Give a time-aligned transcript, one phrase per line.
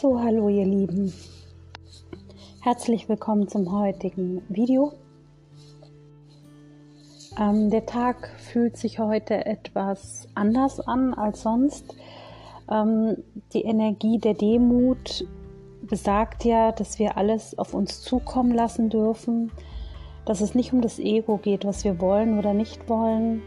[0.00, 1.12] So, hallo ihr Lieben.
[2.60, 4.92] Herzlich willkommen zum heutigen Video.
[7.36, 11.96] Ähm, der Tag fühlt sich heute etwas anders an als sonst.
[12.70, 15.26] Ähm, die Energie der Demut
[15.82, 19.50] besagt ja, dass wir alles auf uns zukommen lassen dürfen,
[20.24, 23.42] dass es nicht um das Ego geht, was wir wollen oder nicht wollen,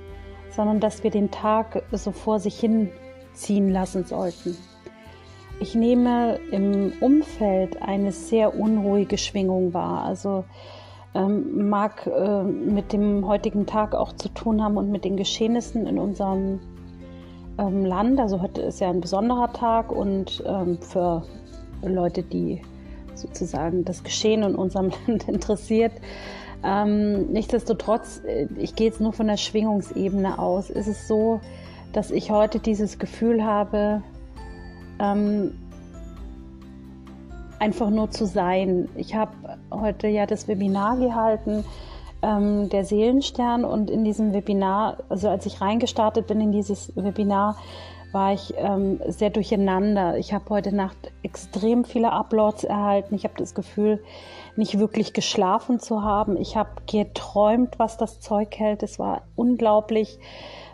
[0.49, 2.91] sondern dass wir den Tag so vor sich hin
[3.31, 4.57] ziehen lassen sollten.
[5.61, 10.03] Ich nehme im Umfeld eine sehr unruhige Schwingung wahr.
[10.05, 10.43] Also
[11.13, 15.85] ähm, mag äh, mit dem heutigen Tag auch zu tun haben und mit den Geschehnissen
[15.85, 16.61] in unserem
[17.59, 18.19] ähm, Land.
[18.19, 21.27] Also heute ist ja ein besonderer Tag und ähm, für
[21.83, 22.63] Leute, die
[23.13, 25.93] sozusagen das Geschehen in unserem Land interessiert.
[26.63, 31.39] Ähm, nichtsdestotrotz, äh, ich gehe jetzt nur von der Schwingungsebene aus, ist es so,
[31.93, 34.01] dass ich heute dieses Gefühl habe,
[35.01, 35.51] ähm,
[37.59, 38.89] einfach nur zu sein.
[38.95, 39.31] Ich habe
[39.71, 41.65] heute ja das Webinar gehalten,
[42.21, 47.55] ähm, der Seelenstern, und in diesem Webinar, also als ich reingestartet bin in dieses Webinar,
[48.11, 50.17] war ich ähm, sehr durcheinander.
[50.17, 53.15] Ich habe heute Nacht extrem viele Uploads erhalten.
[53.15, 54.03] Ich habe das Gefühl,
[54.57, 56.35] nicht wirklich geschlafen zu haben.
[56.35, 58.83] Ich habe geträumt, was das Zeug hält.
[58.83, 60.19] Es war unglaublich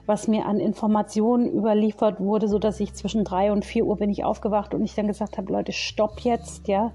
[0.07, 4.09] was mir an Informationen überliefert wurde, so dass ich zwischen drei und vier Uhr bin
[4.09, 6.91] ich aufgewacht und ich dann gesagt habe, Leute, stopp jetzt, ja.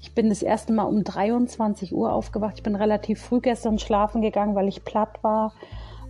[0.00, 2.54] Ich bin das erste Mal um 23 Uhr aufgewacht.
[2.56, 5.52] Ich bin relativ früh gestern schlafen gegangen, weil ich platt war.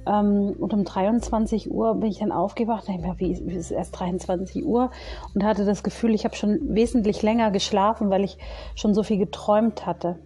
[0.06, 2.88] Ähm, und um 23 Uhr bin ich dann aufgewacht.
[2.88, 4.90] Ich mir, wie, wie ist es erst 23 Uhr?
[5.34, 8.36] Und hatte das Gefühl, ich habe schon wesentlich länger geschlafen, weil ich
[8.74, 10.18] schon so viel geträumt hatte.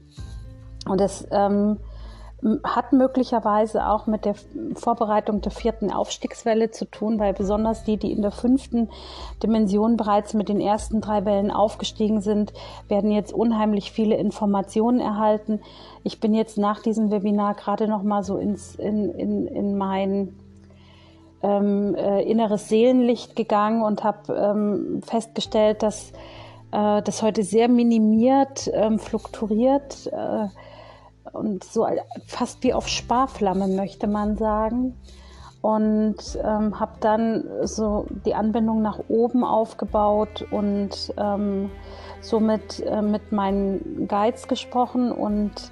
[0.88, 1.78] Und das ähm,
[2.64, 4.34] hat möglicherweise auch mit der
[4.74, 8.88] Vorbereitung der vierten Aufstiegswelle zu tun, weil besonders die, die in der fünften
[9.42, 12.52] Dimension bereits mit den ersten drei Wellen aufgestiegen sind,
[12.88, 15.60] werden jetzt unheimlich viele Informationen erhalten.
[16.02, 20.34] Ich bin jetzt nach diesem Webinar gerade noch mal so ins, in, in, in mein
[21.42, 26.12] ähm, äh, inneres Seelenlicht gegangen und habe ähm, festgestellt, dass
[26.72, 30.06] äh, das heute sehr minimiert, ähm, fluktuiert.
[30.06, 30.48] Äh,
[31.32, 31.86] und so
[32.26, 34.96] fast wie auf Sparflamme möchte man sagen.
[35.62, 41.70] Und ähm, habe dann so die Anbindung nach oben aufgebaut und ähm,
[42.22, 45.70] somit äh, mit meinen Guides gesprochen und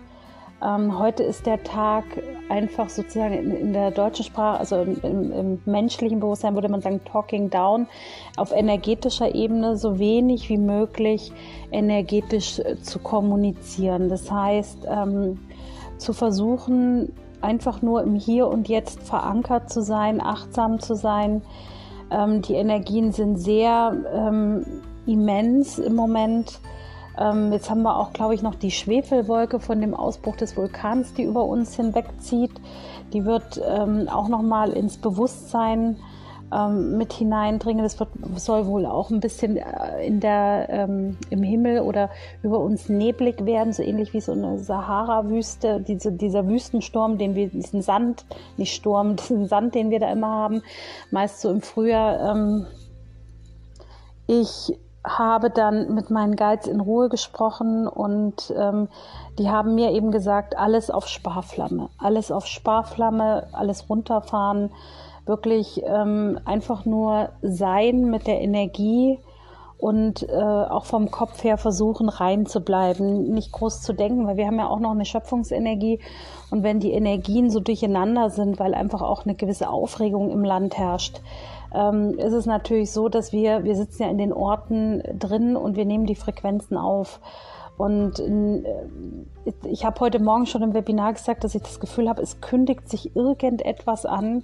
[0.61, 2.05] ähm, heute ist der Tag
[2.49, 6.81] einfach sozusagen in, in der deutschen Sprache, also im, im, im, menschlichen Bewusstsein würde man
[6.81, 7.87] sagen Talking Down,
[8.37, 11.33] auf energetischer Ebene so wenig wie möglich
[11.71, 14.09] energetisch äh, zu kommunizieren.
[14.09, 15.39] Das heißt, ähm,
[15.99, 21.43] zu versuchen, einfach nur im Hier und Jetzt verankert zu sein, achtsam zu sein.
[22.11, 24.65] Ähm, die Energien sind sehr ähm,
[25.07, 26.61] immens im Moment.
[27.19, 31.15] Ähm, jetzt haben wir auch, glaube ich, noch die Schwefelwolke von dem Ausbruch des Vulkans,
[31.15, 32.53] die über uns hinwegzieht.
[33.13, 35.97] Die wird ähm, auch noch mal ins Bewusstsein
[36.53, 37.83] ähm, mit hineindringen.
[37.83, 42.11] Das wird, soll wohl auch ein bisschen äh, in der, ähm, im Himmel oder
[42.43, 47.49] über uns neblig werden, so ähnlich wie so eine Sahara-Wüste, diese, dieser Wüstensturm, den wir,
[47.49, 48.25] diesen Sand,
[48.57, 50.63] nicht Sturm, diesen Sand, den wir da immer haben,
[51.11, 52.37] meist so im Frühjahr.
[52.37, 52.67] Ähm,
[54.27, 58.89] ich habe dann mit meinen Guides in Ruhe gesprochen und ähm,
[59.39, 64.71] die haben mir eben gesagt, alles auf Sparflamme, alles auf Sparflamme, alles runterfahren,
[65.29, 69.19] wirklich ähm, einfach nur sein mit der Energie
[69.79, 74.37] und äh, auch vom Kopf her versuchen rein zu bleiben, nicht groß zu denken, weil
[74.37, 76.01] wir haben ja auch noch eine Schöpfungsenergie
[76.51, 80.77] und wenn die Energien so durcheinander sind, weil einfach auch eine gewisse Aufregung im Land
[80.77, 81.21] herrscht,
[81.73, 85.77] ähm, ist es natürlich so, dass wir, wir sitzen ja in den Orten drin und
[85.77, 87.21] wir nehmen die Frequenzen auf.
[87.79, 88.63] Und äh,
[89.71, 92.89] ich habe heute Morgen schon im Webinar gesagt, dass ich das Gefühl habe, es kündigt
[92.89, 94.43] sich irgendetwas an.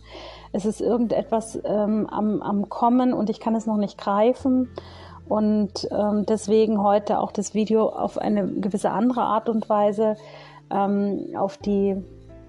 [0.53, 4.71] Es ist irgendetwas ähm, am, am Kommen und ich kann es noch nicht greifen.
[5.29, 10.17] Und ähm, deswegen heute auch das Video auf eine gewisse andere Art und Weise,
[10.71, 11.97] ähm, auf die,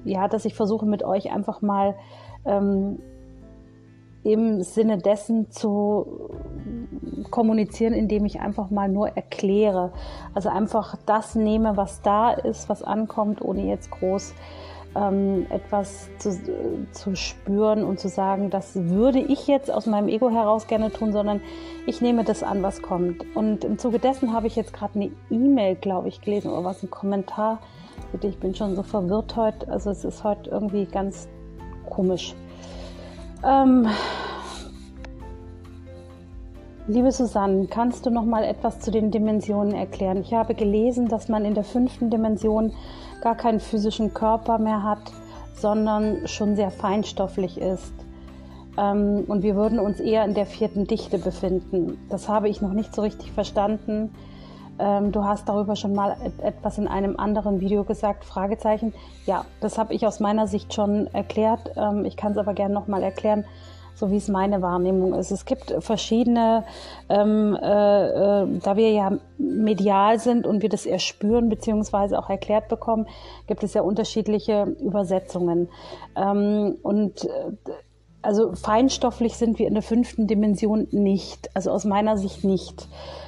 [0.04, 1.96] ja, dass ich versuche mit euch einfach mal
[2.46, 3.00] ähm,
[4.26, 6.32] im Sinne dessen zu
[7.30, 9.94] kommunizieren, indem ich einfach mal nur erkläre.
[10.34, 14.34] Also einfach das nehme, was da ist, was ankommt, ohne jetzt groß
[14.96, 16.40] ähm, etwas zu,
[16.92, 21.12] zu spüren und zu sagen, das würde ich jetzt aus meinem Ego heraus gerne tun,
[21.12, 21.40] sondern
[21.86, 23.24] ich nehme das an, was kommt.
[23.36, 26.82] Und im Zuge dessen habe ich jetzt gerade eine E-Mail, glaube ich, gelesen oder was,
[26.82, 27.60] ein Kommentar.
[28.22, 29.68] Ich bin schon so verwirrt heute.
[29.70, 31.28] Also es ist heute irgendwie ganz
[31.88, 32.34] komisch.
[33.44, 33.88] Ähm,
[36.88, 40.22] Liebe Susanne, kannst du noch mal etwas zu den Dimensionen erklären?
[40.22, 42.74] Ich habe gelesen, dass man in der fünften Dimension
[43.22, 45.12] gar keinen physischen Körper mehr hat,
[45.56, 47.94] sondern schon sehr feinstofflich ist.
[48.78, 51.98] Ähm, und wir würden uns eher in der vierten Dichte befinden.
[52.10, 54.12] Das habe ich noch nicht so richtig verstanden.
[54.80, 58.94] Ähm, du hast darüber schon mal etwas in einem anderen Video gesagt, Fragezeichen.
[59.26, 61.72] Ja, das habe ich aus meiner Sicht schon erklärt.
[61.76, 63.46] Ähm, ich kann es aber gerne noch mal erklären
[63.96, 65.32] so wie es meine Wahrnehmung ist.
[65.32, 66.66] Es gibt verschiedene,
[67.10, 72.68] ähm, äh, äh, da wir ja medial sind und wir das erspüren beziehungsweise auch erklärt
[72.68, 73.08] bekommen,
[73.48, 75.70] gibt es ja unterschiedliche Übersetzungen.
[76.16, 77.52] Ähm, und äh,
[78.22, 82.88] also feinstofflich sind wir in der fünften Dimension nicht, also aus meiner Sicht nicht.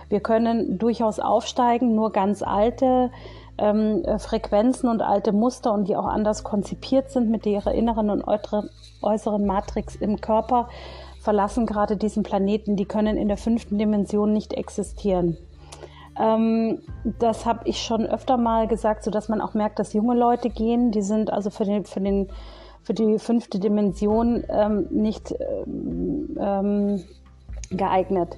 [0.10, 3.12] Wir können durchaus aufsteigen, nur ganz alte
[3.58, 8.24] ähm, Frequenzen und alte Muster und die auch anders konzipiert sind mit ihrer inneren und
[9.02, 10.70] äußeren Matrix im Körper,
[11.22, 12.76] verlassen gerade diesen Planeten.
[12.76, 15.38] Die können in der fünften Dimension nicht existieren.
[16.20, 16.80] Ähm,
[17.20, 20.92] das habe ich schon öfter mal gesagt, sodass man auch merkt, dass junge Leute gehen.
[20.92, 22.30] Die sind also für, den, für, den,
[22.82, 25.34] für die fünfte Dimension ähm, nicht
[25.66, 27.04] ähm, ähm
[27.70, 28.38] geeignet.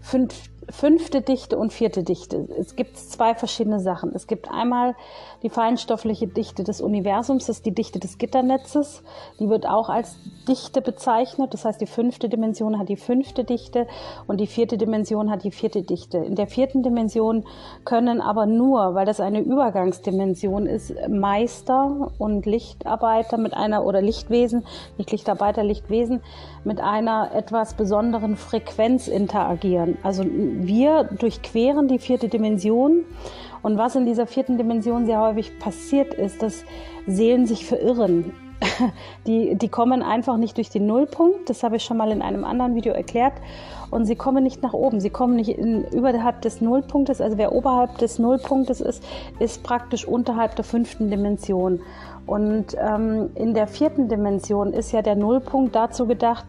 [0.00, 2.48] Fünf, fünfte Dichte und vierte Dichte.
[2.58, 4.14] Es gibt zwei verschiedene Sachen.
[4.14, 4.94] Es gibt einmal
[5.42, 9.02] die feinstoffliche Dichte des Universums, ist die Dichte des Gitternetzes.
[9.38, 10.16] Die wird auch als
[10.48, 11.54] Dichte bezeichnet.
[11.54, 13.86] Das heißt, die fünfte Dimension hat die fünfte Dichte
[14.26, 16.18] und die vierte Dimension hat die vierte Dichte.
[16.18, 17.44] In der vierten Dimension
[17.84, 24.64] können aber nur, weil das eine Übergangsdimension ist, Meister und Lichtarbeiter mit einer oder Lichtwesen,
[24.96, 26.20] nicht Lichtarbeiter, Lichtwesen,
[26.64, 29.98] mit einer etwas besonderen Frequenz interagieren.
[30.02, 33.04] Also wir durchqueren die vierte Dimension.
[33.62, 36.64] Und was in dieser vierten Dimension sehr häufig passiert ist, dass
[37.06, 38.32] Seelen sich verirren.
[39.26, 42.44] Die, die kommen einfach nicht durch den Nullpunkt, das habe ich schon mal in einem
[42.44, 43.34] anderen Video erklärt,
[43.90, 47.52] und sie kommen nicht nach oben, sie kommen nicht in, überhalb des Nullpunktes, also wer
[47.52, 49.04] oberhalb des Nullpunktes ist,
[49.38, 51.80] ist praktisch unterhalb der fünften Dimension.
[52.28, 56.44] Und ähm, in der vierten Dimension ist ja der Nullpunkt dazu gedacht,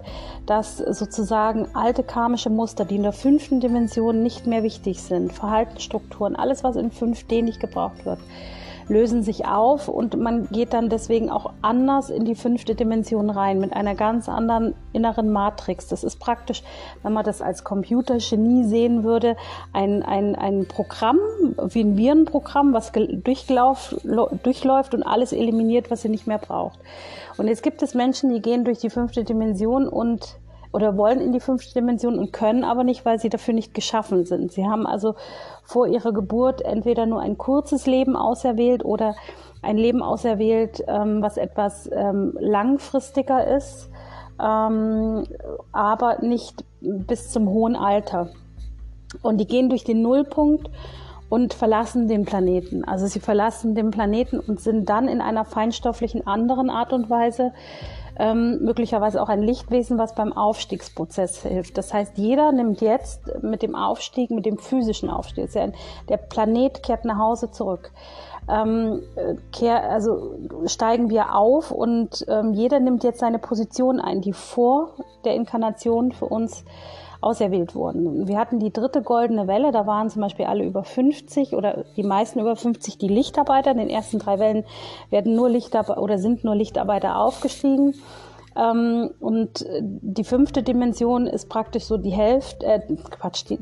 [0.45, 6.35] dass sozusagen alte karmische Muster, die in der fünften Dimension nicht mehr wichtig sind, Verhaltensstrukturen,
[6.35, 8.19] alles, was in 5D nicht gebraucht wird,
[8.89, 13.59] lösen sich auf und man geht dann deswegen auch anders in die fünfte Dimension rein,
[13.59, 15.87] mit einer ganz anderen inneren Matrix.
[15.87, 16.63] Das ist praktisch,
[17.03, 19.37] wenn man das als Computergenie sehen würde,
[19.73, 21.19] ein, ein, ein Programm,
[21.69, 26.79] wie ein Virenprogramm, was durchläuft und alles eliminiert, was sie nicht mehr braucht.
[27.37, 30.39] Und jetzt gibt es Menschen, die gehen durch die fünfte Dimension und
[30.71, 34.25] oder wollen in die fünfte Dimension und können aber nicht, weil sie dafür nicht geschaffen
[34.25, 34.51] sind.
[34.51, 35.15] Sie haben also
[35.63, 39.15] vor ihrer Geburt entweder nur ein kurzes Leben auserwählt oder
[39.61, 43.89] ein Leben auserwählt, ähm, was etwas ähm, langfristiger ist,
[44.41, 45.23] ähm,
[45.71, 48.29] aber nicht bis zum hohen Alter.
[49.21, 50.69] Und die gehen durch den Nullpunkt
[51.29, 52.83] und verlassen den Planeten.
[52.83, 57.53] Also sie verlassen den Planeten und sind dann in einer feinstofflichen anderen Art und Weise
[58.19, 61.77] ähm, möglicherweise auch ein Lichtwesen, was beim Aufstiegsprozess hilft.
[61.77, 65.73] Das heißt, jeder nimmt jetzt mit dem Aufstieg, mit dem physischen Aufstieg, ja ein,
[66.09, 67.91] der Planet kehrt nach Hause zurück.
[68.49, 69.03] Ähm,
[69.51, 70.35] kehr, also
[70.65, 76.11] steigen wir auf und ähm, jeder nimmt jetzt seine Position ein, die vor der Inkarnation
[76.11, 76.65] für uns
[77.21, 78.27] auserwählt wurden.
[78.27, 82.03] Wir hatten die dritte goldene Welle, da waren zum Beispiel alle über 50 oder die
[82.03, 83.71] meisten über 50 die Lichtarbeiter.
[83.71, 84.65] In den ersten drei Wellen
[85.09, 87.95] werden nur Lichtarbeiter oder sind nur Lichtarbeiter aufgestiegen.
[88.55, 93.59] Ähm, und die fünfte Dimension ist praktisch so die Hälfte, äh, Quatsch, die,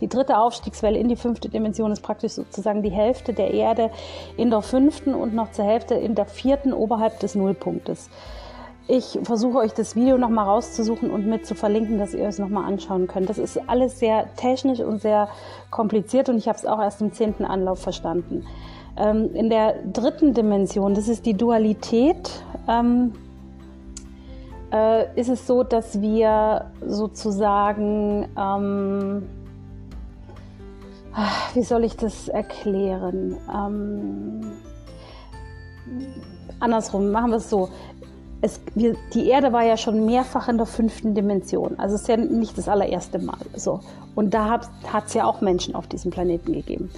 [0.00, 3.90] die dritte Aufstiegswelle in die fünfte Dimension ist praktisch sozusagen die Hälfte der Erde
[4.36, 8.10] in der fünften und noch zur Hälfte in der vierten oberhalb des Nullpunktes.
[8.88, 12.64] Ich versuche euch das Video nochmal rauszusuchen und mit zu verlinken, dass ihr es nochmal
[12.64, 13.30] anschauen könnt.
[13.30, 15.28] Das ist alles sehr technisch und sehr
[15.70, 18.44] kompliziert und ich habe es auch erst im zehnten Anlauf verstanden.
[18.96, 23.12] Ähm, in der dritten Dimension, das ist die Dualität, ähm,
[24.72, 29.22] äh, ist es so, dass wir sozusagen, ähm,
[31.54, 33.36] wie soll ich das erklären?
[33.48, 34.40] Ähm,
[36.58, 37.68] andersrum, machen wir es so
[38.42, 41.78] es, wir, die Erde war ja schon mehrfach in der fünften Dimension.
[41.78, 43.38] Also es ist ja nicht das allererste Mal.
[43.54, 43.80] So.
[44.16, 44.60] Und da
[44.92, 46.90] hat es ja auch Menschen auf diesem Planeten gegeben.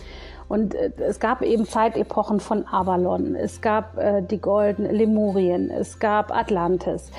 [0.49, 5.99] Und äh, es gab eben Zeitepochen von Avalon, es gab äh, die goldenen Lemurien, es
[5.99, 7.11] gab Atlantis,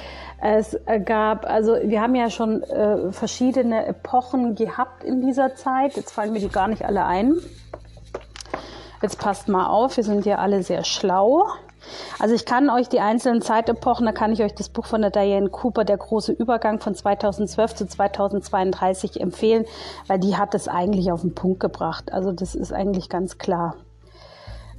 [0.41, 5.95] es äh, gab, also wir haben ja schon äh, verschiedene Epochen gehabt in dieser Zeit.
[5.95, 7.35] Jetzt fallen mir die gar nicht alle ein.
[9.01, 11.45] Jetzt passt mal auf, wir sind ja alle sehr schlau.
[12.19, 15.11] Also ich kann euch die einzelnen Zeitepochen, da kann ich euch das Buch von der
[15.11, 19.65] Diane Cooper, Der große Übergang von 2012 zu 2032 empfehlen,
[20.07, 22.11] weil die hat es eigentlich auf den Punkt gebracht.
[22.13, 23.75] Also das ist eigentlich ganz klar.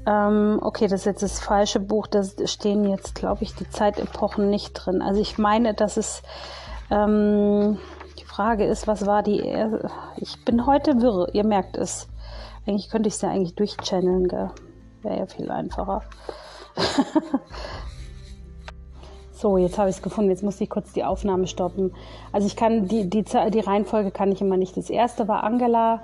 [0.06, 4.48] Ähm, okay, das ist jetzt das falsche Buch, da stehen jetzt, glaube ich, die Zeitepochen
[4.50, 5.02] nicht drin.
[5.02, 6.22] Also ich meine, dass es...
[6.90, 7.78] Ähm,
[8.18, 9.40] die Frage ist, was war die...
[10.16, 12.08] Ich bin heute wirr, ihr merkt es.
[12.66, 14.50] Eigentlich könnte ich es ja eigentlich durchchanneln, gell?
[15.02, 16.02] Wäre ja viel einfacher.
[19.32, 20.30] so, jetzt habe ich es gefunden.
[20.30, 21.94] Jetzt muss ich kurz die Aufnahme stoppen.
[22.32, 24.76] Also ich kann die, die, die Reihenfolge kann ich immer nicht.
[24.76, 26.02] Das erste war Angela.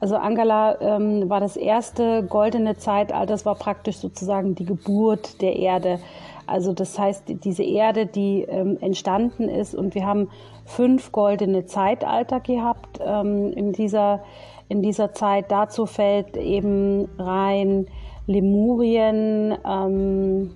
[0.00, 3.26] Also Angela ähm, war das erste goldene Zeitalter.
[3.26, 6.00] Das war praktisch sozusagen die Geburt der Erde.
[6.46, 10.28] Also das heißt, diese Erde, die ähm, entstanden ist und wir haben
[10.64, 14.24] fünf goldene Zeitalter gehabt ähm, in, dieser,
[14.68, 15.50] in dieser Zeit.
[15.50, 17.86] Dazu fällt eben rein
[18.26, 20.50] Lemurien, ähm,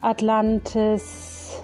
[0.00, 1.62] Atlantis.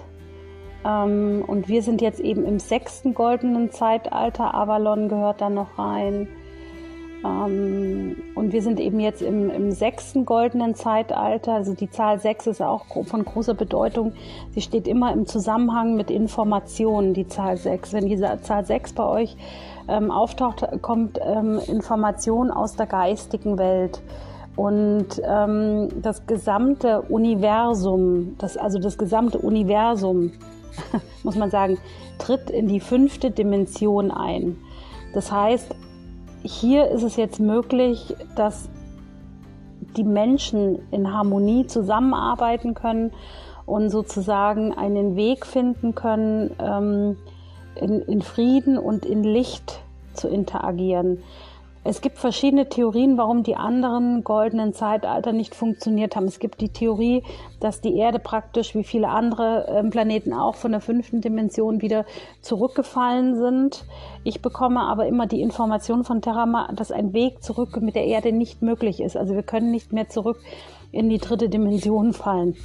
[0.85, 4.53] Ähm, und wir sind jetzt eben im sechsten goldenen Zeitalter.
[4.53, 6.27] Avalon gehört da noch rein.
[7.25, 11.53] Ähm, und wir sind eben jetzt im, im sechsten goldenen Zeitalter.
[11.53, 14.13] Also die Zahl sechs ist auch von großer Bedeutung.
[14.51, 17.91] Sie steht immer im Zusammenhang mit Informationen, die Zahl sechs.
[17.93, 19.35] Wenn diese Zahl sechs bei euch
[19.89, 24.01] ähm, auftaucht, kommt ähm, Information aus der geistigen Welt.
[24.55, 30.31] Und ähm, das gesamte Universum, das, also das gesamte Universum,
[31.23, 31.77] muss man sagen,
[32.17, 34.57] tritt in die fünfte Dimension ein.
[35.13, 35.73] Das heißt,
[36.43, 38.69] hier ist es jetzt möglich, dass
[39.97, 43.11] die Menschen in Harmonie zusammenarbeiten können
[43.65, 47.17] und sozusagen einen Weg finden können, ähm,
[47.75, 49.79] in, in Frieden und in Licht
[50.13, 51.23] zu interagieren.
[51.85, 56.25] Es gibt verschiedene Theorien, warum die anderen goldenen Zeitalter nicht funktioniert haben.
[56.25, 57.23] Es gibt die Theorie,
[57.61, 62.05] dass die Erde praktisch wie viele andere ähm, Planeten auch von der fünften Dimension wieder
[62.41, 63.85] zurückgefallen sind.
[64.25, 68.33] Ich bekomme aber immer die Information von Terrama, dass ein Weg zurück mit der Erde
[68.33, 69.15] nicht möglich ist.
[69.15, 70.41] Also wir können nicht mehr zurück
[70.91, 72.57] in die dritte Dimension fallen.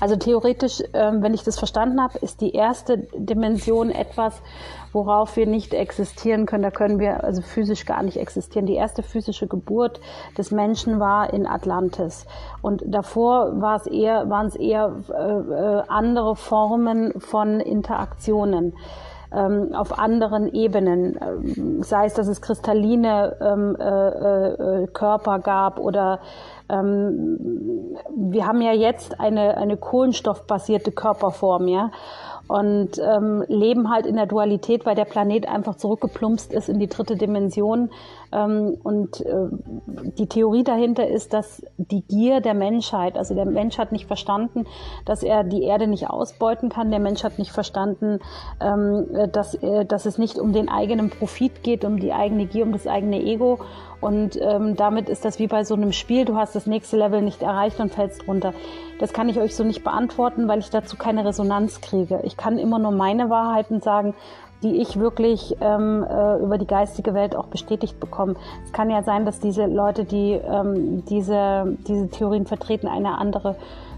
[0.00, 4.40] Also theoretisch, ähm, wenn ich das verstanden habe, ist die erste Dimension etwas,
[4.92, 6.62] worauf wir nicht existieren können.
[6.62, 8.66] Da können wir also physisch gar nicht existieren.
[8.66, 10.00] Die erste physische Geburt
[10.38, 12.26] des Menschen war in Atlantis.
[12.62, 18.72] Und davor war es eher, waren es eher äh, äh andere Formen von Interaktionen
[19.32, 25.78] ähm, auf anderen Ebenen, ähm, sei es, dass es kristalline ähm, äh, äh, Körper gab
[25.78, 26.20] oder
[26.70, 31.90] ähm, wir haben ja jetzt eine, eine kohlenstoffbasierte Körperform, ja
[32.50, 36.88] und ähm, leben halt in der Dualität, weil der Planet einfach zurückgeplumpst ist in die
[36.88, 37.90] dritte Dimension.
[38.32, 39.48] Ähm, und äh,
[40.18, 44.66] die Theorie dahinter ist, dass die Gier der Menschheit, also der Mensch hat nicht verstanden,
[45.04, 46.90] dass er die Erde nicht ausbeuten kann.
[46.90, 48.20] Der Mensch hat nicht verstanden,
[48.60, 52.64] ähm, dass, äh, dass es nicht um den eigenen Profit geht, um die eigene Gier,
[52.64, 53.58] um das eigene Ego.
[54.00, 57.20] Und ähm, damit ist das wie bei so einem Spiel, du hast das nächste Level
[57.20, 58.54] nicht erreicht und fällst runter.
[58.98, 62.20] Das kann ich euch so nicht beantworten, weil ich dazu keine Resonanz kriege.
[62.24, 64.14] Ich kann immer nur meine Wahrheiten sagen,
[64.62, 68.34] die ich wirklich ähm, äh, über die geistige Welt auch bestätigt bekomme.
[68.64, 73.56] Es kann ja sein, dass diese Leute, die ähm, diese, diese Theorien vertreten, eine andere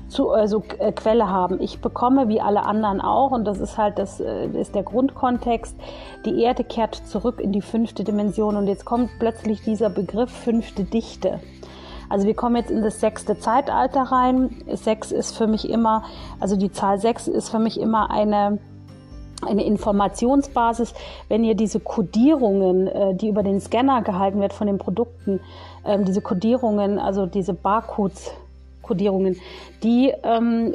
[0.09, 1.61] zu, also, äh, Quelle haben.
[1.61, 5.75] Ich bekomme wie alle anderen auch, und das ist halt das äh, ist der Grundkontext,
[6.25, 10.85] die Erde kehrt zurück in die fünfte Dimension und jetzt kommt plötzlich dieser Begriff fünfte
[10.85, 11.41] Dichte.
[12.11, 14.63] Also wir kommen jetzt in das sechste Zeitalter rein.
[14.75, 16.03] Sechs ist für mich immer,
[16.41, 18.59] also die Zahl sechs ist für mich immer eine,
[19.47, 20.95] eine Informationsbasis,
[21.29, 25.41] wenn ihr diese Codierungen, äh, die über den Scanner gehalten wird von den Produkten,
[25.85, 28.33] ähm, diese Codierungen, also diese Barcodes,
[28.83, 29.41] Codierungen,
[29.83, 30.75] die ähm,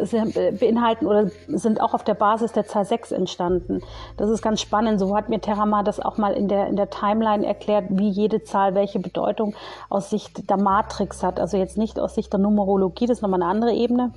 [0.60, 3.82] beinhalten oder sind auch auf der Basis der Zahl 6 entstanden.
[4.16, 5.00] Das ist ganz spannend.
[5.00, 8.44] So hat mir Terama das auch mal in der, in der Timeline erklärt, wie jede
[8.44, 9.56] Zahl welche Bedeutung
[9.90, 11.40] aus Sicht der Matrix hat.
[11.40, 14.14] Also jetzt nicht aus Sicht der Numerologie, das ist nochmal eine andere Ebene,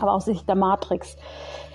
[0.00, 1.16] aber aus Sicht der Matrix.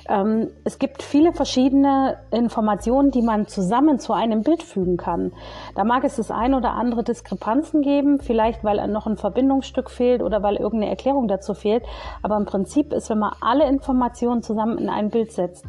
[0.07, 5.33] Ähm, es gibt viele verschiedene Informationen, die man zusammen zu einem Bild fügen kann.
[5.75, 10.23] Da mag es das ein oder andere Diskrepanzen geben, vielleicht weil noch ein Verbindungsstück fehlt
[10.23, 11.83] oder weil irgendeine Erklärung dazu fehlt.
[12.21, 15.65] Aber im Prinzip ist, wenn man alle Informationen zusammen in ein Bild setzt,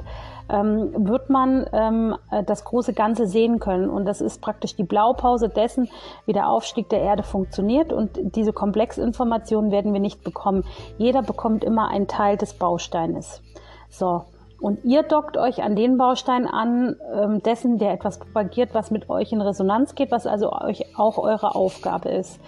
[0.49, 2.17] ähm, wird man ähm,
[2.47, 3.91] das große Ganze sehen können.
[3.91, 5.89] Und das ist praktisch die Blaupause dessen,
[6.27, 7.93] wie der Aufstieg der Erde funktioniert.
[7.93, 10.65] Und diese Komplexinformationen werden wir nicht bekommen.
[10.97, 13.43] Jeder bekommt immer einen Teil des Bausteines.
[13.89, 14.25] So.
[14.61, 19.09] Und ihr dockt euch an den Baustein an, ähm, dessen, der etwas propagiert, was mit
[19.09, 22.41] euch in Resonanz geht, was also euch auch eure Aufgabe ist.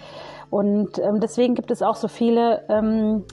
[0.49, 3.23] Und ähm, deswegen gibt es auch so viele ähm,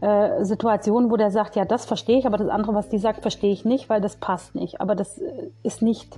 [0.00, 3.22] äh, Situationen, wo der sagt, ja, das verstehe ich, aber das andere, was die sagt,
[3.22, 4.80] verstehe ich nicht, weil das passt nicht.
[4.80, 6.16] Aber das äh, ist nicht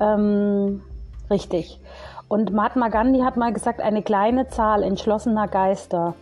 [0.00, 0.82] ähm,
[1.30, 1.80] richtig.
[2.28, 6.14] Und Mahatma Gandhi hat mal gesagt, eine kleine Zahl entschlossener Geister,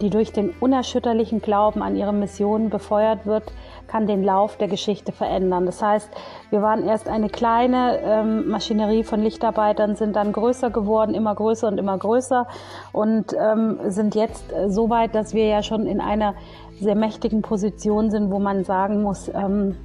[0.00, 3.52] die durch den unerschütterlichen Glauben an ihre Mission befeuert wird,
[3.88, 5.66] kann den Lauf der Geschichte verändern.
[5.66, 6.08] Das heißt,
[6.50, 11.66] wir waren erst eine kleine ähm, Maschinerie von Lichtarbeitern, sind dann größer geworden, immer größer
[11.68, 12.46] und immer größer
[12.92, 16.34] und ähm, sind jetzt so weit, dass wir ja schon in einer
[16.80, 19.76] sehr mächtigen Position sind, wo man sagen muss, ähm,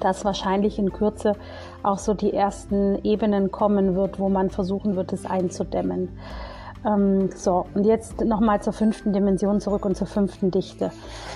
[0.00, 1.34] dass wahrscheinlich in Kürze
[1.82, 6.08] auch so die ersten Ebenen kommen wird, wo man versuchen wird, es einzudämmen.
[6.84, 10.90] Ähm, so, und jetzt nochmal zur fünften Dimension zurück und zur fünften Dichte.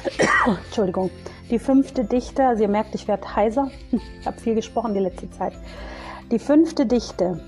[0.67, 1.11] Entschuldigung.
[1.51, 3.71] Die fünfte Dichte, also ihr merkt, ich werde heiser.
[4.21, 5.53] Ich habe viel gesprochen die letzte Zeit.
[6.31, 7.41] Die fünfte Dichte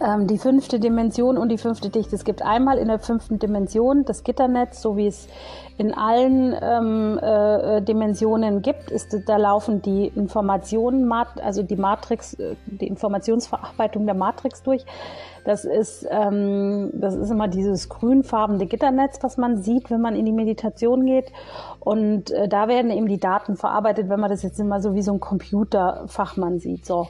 [0.00, 2.14] ähm, die fünfte Dimension und die fünfte Dichte.
[2.14, 5.28] Es gibt einmal in der fünften Dimension das Gitternetz, so wie es
[5.78, 8.90] in allen ähm, äh, Dimensionen gibt.
[8.90, 11.10] Ist, da laufen die Informationen,
[11.42, 14.84] also die Matrix, äh, die Informationsverarbeitung der Matrix durch.
[15.44, 20.24] Das ist, ähm, das ist immer dieses grünfarbene Gitternetz, was man sieht, wenn man in
[20.24, 21.32] die Meditation geht.
[21.84, 25.02] Und äh, da werden eben die Daten verarbeitet, wenn man das jetzt immer so wie
[25.02, 26.86] so ein Computerfachmann sieht.
[26.86, 27.08] So.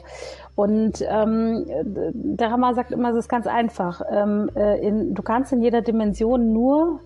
[0.55, 1.65] Und ähm,
[2.13, 4.01] der Hammer sagt immer, es ist ganz einfach.
[4.09, 7.01] Ähm, äh, in, du kannst in jeder Dimension nur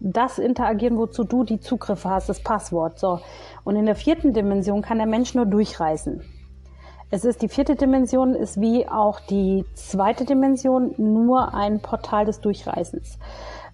[0.00, 2.98] das interagieren, wozu du die Zugriffe hast, das Passwort.
[2.98, 3.20] So.
[3.64, 6.22] Und in der vierten Dimension kann der Mensch nur durchreisen.
[7.10, 12.40] Es ist die vierte Dimension, ist wie auch die zweite Dimension nur ein Portal des
[12.40, 13.18] Durchreisens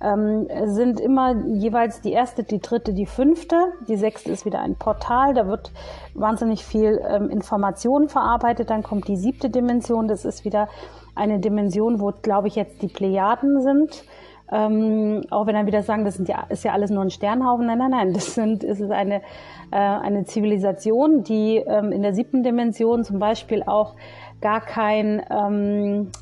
[0.00, 3.57] ähm, sind immer jeweils die erste, die dritte, die fünfte.
[3.88, 5.73] Die sechste ist wieder ein Portal, da wird
[6.15, 8.71] wahnsinnig viel ähm, Information verarbeitet.
[8.71, 10.69] Dann kommt die siebte Dimension, das ist wieder
[11.15, 14.05] eine Dimension, wo, glaube ich, jetzt die Plejaden sind.
[14.53, 17.67] Ähm, auch wenn dann wieder sagen, das sind ja, ist ja alles nur ein Sternhaufen.
[17.67, 19.17] Nein, nein, nein, das sind, ist eine,
[19.73, 23.95] äh, eine Zivilisation, die ähm, in der siebten Dimension zum Beispiel auch
[24.41, 26.13] gar kein, ähm,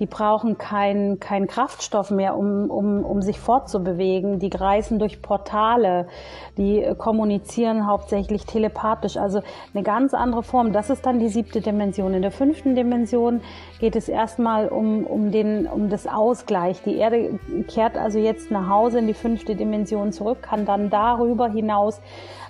[0.00, 4.38] die brauchen keinen kein Kraftstoff mehr, um, um, um sich fortzubewegen.
[4.38, 6.08] Die reisen durch Portale,
[6.56, 9.42] die kommunizieren hauptsächlich telepathisch, also
[9.74, 10.72] eine ganz andere Form.
[10.72, 12.14] Das ist dann die siebte Dimension.
[12.14, 13.42] In der fünften Dimension
[13.78, 16.82] geht es erstmal um, um, den, um das Ausgleich.
[16.82, 21.48] Die Erde kehrt also jetzt nach Hause in die fünfte Dimension zurück, kann dann darüber
[21.50, 22.00] hinaus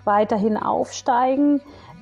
[0.04, 1.60] weiterhin aufsteigen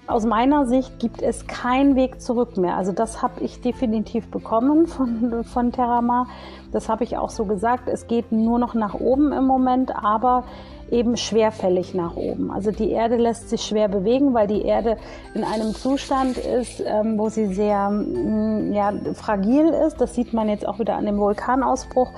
[0.08, 2.76] aus meiner Sicht gibt es keinen Weg zurück mehr.
[2.76, 6.26] Also das habe ich definitiv bekommen von, von Terramar.
[6.72, 7.88] Das habe ich auch so gesagt.
[7.88, 10.44] Es geht nur noch nach oben im Moment, aber
[10.90, 12.50] eben schwerfällig nach oben.
[12.50, 14.96] Also die Erde lässt sich schwer bewegen, weil die Erde
[15.34, 20.00] in einem Zustand ist, ähm, wo sie sehr mm, ja, fragil ist.
[20.00, 22.10] Das sieht man jetzt auch wieder an dem Vulkanausbruch.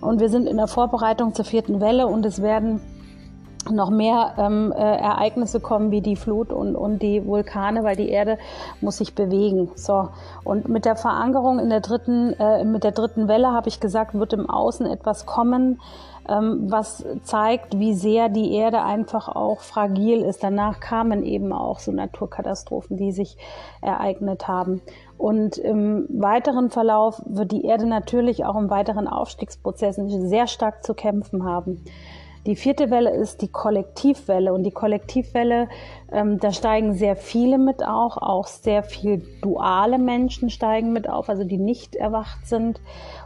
[0.00, 2.80] Und wir sind in der Vorbereitung zur vierten Welle und es werden
[3.70, 8.08] noch mehr ähm, äh, Ereignisse kommen wie die Flut und, und die Vulkane, weil die
[8.08, 8.38] Erde
[8.80, 9.70] muss sich bewegen.
[9.74, 10.08] So
[10.44, 14.14] und mit der Verankerung in der dritten, äh, mit der dritten Welle habe ich gesagt,
[14.14, 15.80] wird im Außen etwas kommen,
[16.28, 20.42] ähm, was zeigt, wie sehr die Erde einfach auch fragil ist.
[20.42, 23.36] Danach kamen eben auch so Naturkatastrophen, die sich
[23.80, 24.82] ereignet haben.
[25.18, 30.94] Und im weiteren Verlauf wird die Erde natürlich auch im weiteren Aufstiegsprozessen sehr stark zu
[30.94, 31.84] kämpfen haben.
[32.46, 35.68] Die vierte Welle ist die Kollektivwelle und die Kollektivwelle,
[36.12, 41.28] ähm, da steigen sehr viele mit auch, auch sehr viel duale Menschen steigen mit auf,
[41.28, 42.80] also die nicht erwacht sind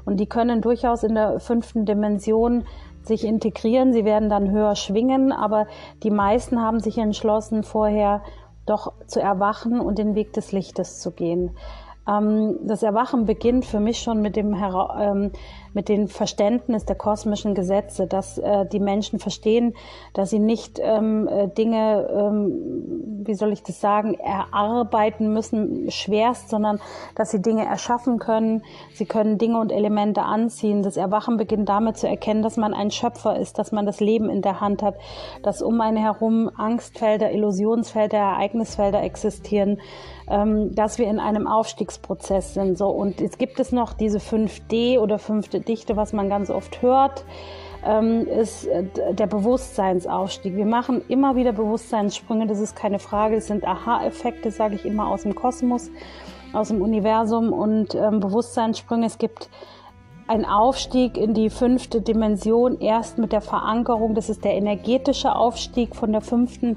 [0.06, 2.64] und die können durchaus in der fünften Dimension
[3.02, 3.92] sich integrieren.
[3.92, 5.66] Sie werden dann höher schwingen, aber
[6.02, 8.22] die meisten haben sich entschlossen, vorher
[8.64, 11.50] doch zu erwachen und den Weg des Lichtes zu gehen.
[12.08, 15.32] Ähm, das Erwachen beginnt für mich schon mit dem, ähm,
[15.72, 19.74] mit dem Verständnis der kosmischen Gesetze, dass äh, die Menschen verstehen,
[20.14, 26.48] dass sie nicht ähm, äh, Dinge, ähm, wie soll ich das sagen, erarbeiten müssen, schwerst,
[26.48, 26.80] sondern
[27.14, 28.62] dass sie Dinge erschaffen können.
[28.94, 30.82] Sie können Dinge und Elemente anziehen.
[30.82, 34.28] Das Erwachen beginnt damit zu erkennen, dass man ein Schöpfer ist, dass man das Leben
[34.28, 34.96] in der Hand hat,
[35.42, 39.78] dass um einen herum Angstfelder, Illusionsfelder, Ereignisfelder existieren,
[40.30, 42.78] ähm, dass wir in einem Aufstiegsprozess sind.
[42.78, 46.80] So und jetzt gibt es noch diese 5D oder fünfte Dichte, was man ganz oft
[46.82, 47.24] hört,
[47.84, 50.54] ähm, ist äh, der Bewusstseinsaufstieg.
[50.54, 53.36] Wir machen immer wieder Bewusstseinssprünge, das ist keine Frage.
[53.36, 55.90] Es sind Aha-Effekte, sage ich immer, aus dem Kosmos,
[56.52, 59.06] aus dem Universum und ähm, Bewusstseinssprünge.
[59.06, 59.50] Es gibt
[60.28, 65.96] ein Aufstieg in die fünfte Dimension erst mit der Verankerung, das ist der energetische Aufstieg
[65.96, 66.76] von der fünften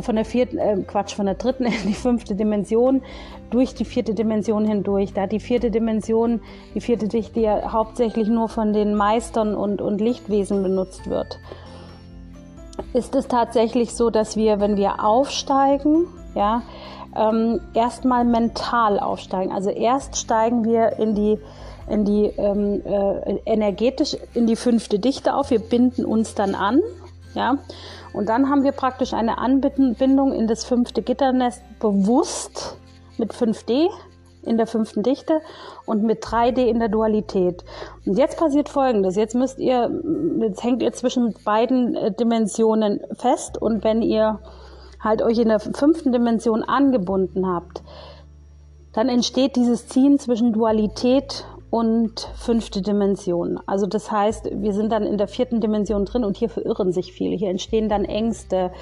[0.00, 3.02] von der vierten, äh, Quatsch, von der dritten in die fünfte Dimension,
[3.50, 5.12] durch die vierte Dimension hindurch.
[5.12, 6.40] Da die vierte Dimension,
[6.74, 11.38] die vierte Dichte ja hauptsächlich nur von den Meistern und, und Lichtwesen benutzt wird,
[12.92, 16.62] ist es tatsächlich so, dass wir, wenn wir aufsteigen, ja,
[17.16, 19.52] ähm, erstmal mental aufsteigen.
[19.52, 21.38] Also erst steigen wir in die
[21.88, 25.50] in die ähm, äh, energetisch in die fünfte Dichte auf.
[25.50, 26.80] Wir binden uns dann an,
[27.34, 27.58] ja,
[28.12, 32.76] und dann haben wir praktisch eine Anbindung in das fünfte Gitternest bewusst
[33.18, 33.88] mit 5D
[34.42, 35.40] in der fünften Dichte
[35.86, 37.64] und mit 3D in der Dualität.
[38.06, 39.16] Und jetzt passiert Folgendes.
[39.16, 39.90] Jetzt müsst ihr,
[40.40, 44.40] jetzt hängt ihr zwischen beiden äh, Dimensionen fest und wenn ihr
[44.98, 47.82] halt euch in der fünften Dimension angebunden habt,
[48.92, 53.60] dann entsteht dieses Ziehen zwischen Dualität und fünfte Dimension.
[53.66, 57.12] Also das heißt, wir sind dann in der vierten Dimension drin und hier verirren sich
[57.12, 57.36] viele.
[57.36, 58.72] Hier entstehen dann Ängste,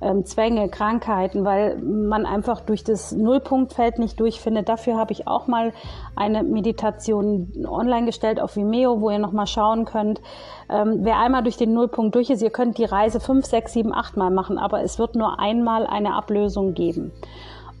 [0.00, 4.68] ähm, Zwänge, Krankheiten, weil man einfach durch das Nullpunktfeld nicht durchfindet.
[4.68, 5.72] Dafür habe ich auch mal
[6.16, 10.20] eine Meditation online gestellt auf Vimeo, wo ihr nochmal schauen könnt.
[10.68, 13.94] Ähm, wer einmal durch den Nullpunkt durch ist, ihr könnt die Reise fünf, sechs, sieben,
[13.94, 17.12] acht Mal machen, aber es wird nur einmal eine Ablösung geben.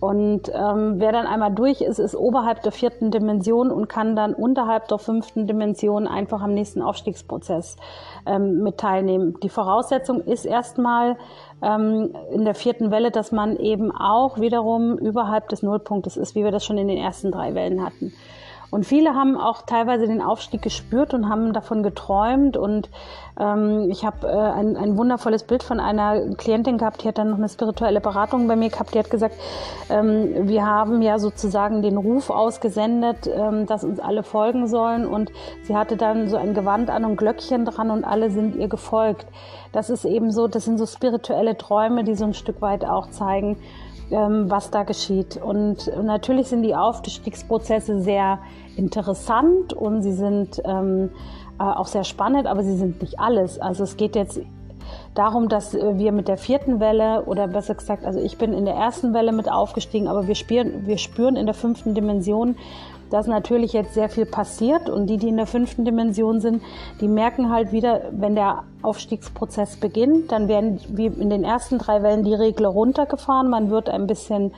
[0.02, 4.34] Und ähm, wer dann einmal durch ist, ist oberhalb der vierten Dimension und kann dann
[4.34, 7.76] unterhalb der fünften Dimension einfach am nächsten Aufstiegsprozess
[8.26, 9.36] ähm, mit teilnehmen.
[9.44, 11.16] Die Voraussetzung ist erstmal
[11.62, 16.42] ähm, in der vierten Welle, dass man eben auch wiederum überhalb des Nullpunktes ist, wie
[16.42, 18.12] wir das schon in den ersten drei Wellen hatten.
[18.72, 22.56] Und viele haben auch teilweise den Aufstieg gespürt und haben davon geträumt.
[22.56, 22.88] Und
[23.38, 27.28] ähm, ich habe äh, ein, ein wundervolles Bild von einer Klientin gehabt, die hat dann
[27.28, 28.94] noch eine spirituelle Beratung bei mir gehabt.
[28.94, 29.34] Die hat gesagt,
[29.90, 35.06] ähm, wir haben ja sozusagen den Ruf ausgesendet, ähm, dass uns alle folgen sollen.
[35.06, 35.30] Und
[35.64, 39.26] sie hatte dann so ein Gewand an und Glöckchen dran und alle sind ihr gefolgt.
[39.72, 43.10] Das ist eben so, das sind so spirituelle Träume, die so ein Stück weit auch
[43.10, 43.58] zeigen,
[44.10, 45.36] ähm, was da geschieht.
[45.36, 48.38] Und natürlich sind die Aufstiegsprozesse sehr
[48.76, 51.10] interessant und sie sind ähm,
[51.58, 53.60] äh, auch sehr spannend, aber sie sind nicht alles.
[53.60, 54.40] Also es geht jetzt
[55.14, 58.74] darum, dass wir mit der vierten Welle oder besser gesagt, also ich bin in der
[58.74, 62.56] ersten Welle mit aufgestiegen, aber wir spüren, wir spüren in der fünften Dimension,
[63.10, 66.62] dass natürlich jetzt sehr viel passiert und die, die in der fünften Dimension sind,
[67.00, 72.02] die merken halt wieder, wenn der Aufstiegsprozess beginnt, dann werden wie in den ersten drei
[72.02, 74.52] Wellen die Regler runtergefahren, man wird ein bisschen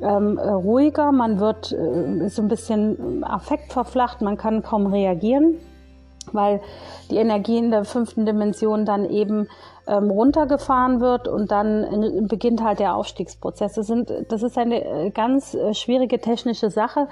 [0.00, 5.56] ähm, ruhiger, man wird äh, ist ein bisschen affektverflacht, man kann kaum reagieren,
[6.32, 6.60] weil
[7.10, 9.48] die Energie in der fünften Dimension dann eben
[9.90, 13.74] ähm, runtergefahren wird und dann beginnt halt der Aufstiegsprozess.
[13.74, 17.08] Das, sind, das ist eine äh, ganz äh, schwierige technische Sache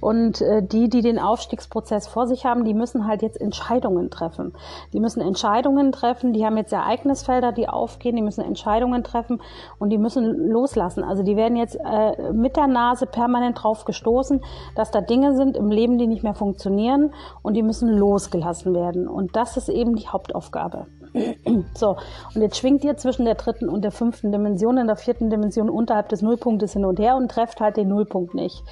[0.00, 4.54] und äh, die, die den Aufstiegsprozess vor sich haben, die müssen halt jetzt Entscheidungen treffen.
[4.92, 9.42] Die müssen Entscheidungen treffen, die haben jetzt Ereignisfelder, die aufgehen, die müssen Entscheidungen treffen
[9.78, 11.02] und die müssen loslassen.
[11.02, 14.40] Also die werden jetzt äh, mit der Nase permanent drauf gestoßen,
[14.76, 19.08] dass da Dinge sind im Leben, die nicht mehr funktionieren und die müssen losgelassen werden.
[19.08, 20.86] Und das ist eben die Hauptaufgabe.
[21.74, 21.96] So,
[22.34, 25.70] und jetzt schwingt ihr zwischen der dritten und der fünften Dimension, in der vierten Dimension
[25.70, 28.62] unterhalb des Nullpunktes hin und her und trefft halt den Nullpunkt nicht.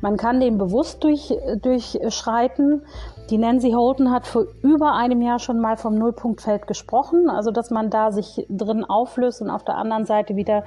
[0.00, 2.82] Man kann den bewusst durch, durchschreiten.
[3.30, 7.70] Die Nancy Holton hat vor über einem Jahr schon mal vom Nullpunktfeld gesprochen, also dass
[7.70, 10.64] man da sich drin auflöst und auf der anderen Seite wieder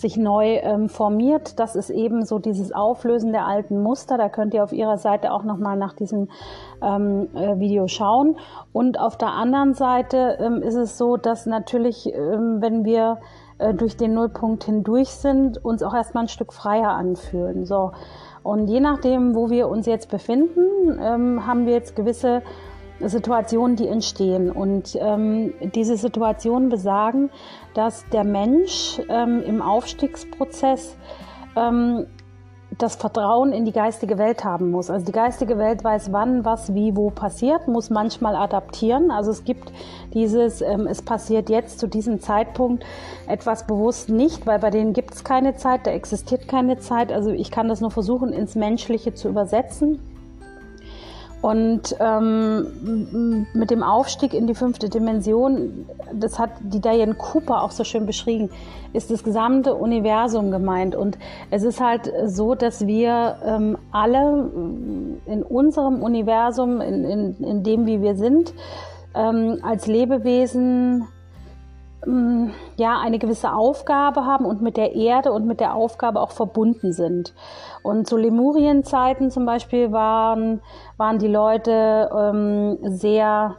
[0.00, 1.58] sich neu ähm, formiert.
[1.58, 4.18] Das ist eben so dieses Auflösen der alten Muster.
[4.18, 6.28] Da könnt ihr auf ihrer Seite auch nochmal nach diesem
[6.82, 8.36] ähm, äh, Video schauen.
[8.72, 13.18] Und auf der anderen Seite ähm, ist es so, dass natürlich, ähm, wenn wir
[13.58, 17.66] äh, durch den Nullpunkt hindurch sind, uns auch erstmal ein Stück freier anfühlen.
[17.66, 17.92] So.
[18.42, 22.42] Und je nachdem, wo wir uns jetzt befinden, ähm, haben wir jetzt gewisse
[23.04, 24.50] Situationen, die entstehen.
[24.50, 27.30] Und ähm, diese Situationen besagen,
[27.74, 30.96] dass der Mensch ähm, im Aufstiegsprozess
[31.56, 32.06] ähm,
[32.78, 34.90] das Vertrauen in die geistige Welt haben muss.
[34.90, 39.10] Also die geistige Welt weiß, wann, was, wie, wo passiert, muss manchmal adaptieren.
[39.10, 39.72] Also es gibt
[40.14, 42.84] dieses, ähm, es passiert jetzt zu diesem Zeitpunkt
[43.26, 47.12] etwas bewusst nicht, weil bei denen gibt es keine Zeit, da existiert keine Zeit.
[47.12, 50.00] Also ich kann das nur versuchen, ins Menschliche zu übersetzen.
[51.42, 57.70] Und ähm, mit dem Aufstieg in die fünfte Dimension, das hat die Diane Cooper auch
[57.70, 58.50] so schön beschrieben,
[58.92, 60.94] ist das gesamte Universum gemeint.
[60.94, 61.16] Und
[61.50, 64.50] es ist halt so, dass wir ähm, alle
[65.24, 68.52] in unserem Universum, in, in, in dem, wie wir sind,
[69.14, 71.08] ähm, als Lebewesen
[72.06, 76.32] ähm, ja eine gewisse Aufgabe haben und mit der Erde und mit der Aufgabe auch
[76.32, 77.34] verbunden sind.
[77.82, 80.60] Und zu Lemurienzeiten zum Beispiel waren,
[80.96, 83.56] waren die Leute ähm, sehr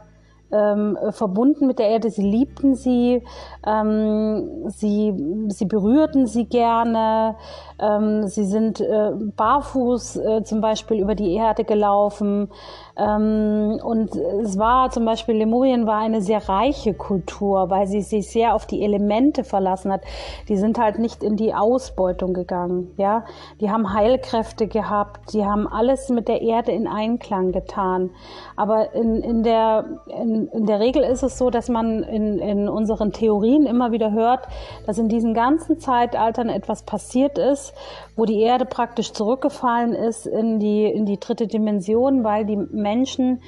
[0.52, 2.10] ähm, verbunden mit der Erde.
[2.10, 3.22] Sie liebten sie,
[3.66, 5.14] ähm, sie,
[5.48, 7.36] sie berührten sie gerne,
[7.78, 12.48] ähm, sie sind äh, barfuß äh, zum Beispiel über die Erde gelaufen.
[12.96, 18.30] Ähm, und es war zum Beispiel, Lemurien war eine sehr reiche Kultur, weil sie sich
[18.30, 20.02] sehr auf die Elemente verlassen hat.
[20.48, 22.92] Die sind halt nicht in die Ausbeutung gegangen.
[22.98, 23.24] Ja,
[23.60, 28.10] die haben Heilkräfte gehabt, die haben alles mit der Erde in Einklang getan.
[28.56, 32.68] Aber in, in, der, in, in der Regel ist es so, dass man in, in
[32.68, 34.46] unseren Theorien immer wieder hört,
[34.86, 37.74] dass in diesen ganzen Zeitaltern etwas passiert ist,
[38.16, 43.42] wo die Erde praktisch zurückgefallen ist in die, in die dritte Dimension, weil die Menschen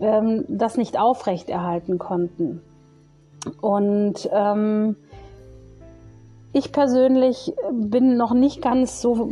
[0.00, 2.62] ähm, das nicht aufrechterhalten konnten.
[3.60, 4.96] Und ähm,
[6.52, 9.28] ich persönlich bin noch nicht ganz so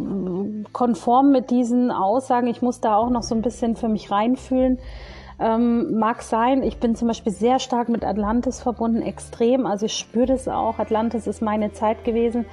[0.72, 2.46] konform mit diesen Aussagen.
[2.46, 4.78] Ich muss da auch noch so ein bisschen für mich reinfühlen.
[5.40, 9.66] Ähm, mag sein, ich bin zum Beispiel sehr stark mit Atlantis verbunden, extrem.
[9.66, 10.80] Also ich spüre das auch.
[10.80, 12.44] Atlantis ist meine Zeit gewesen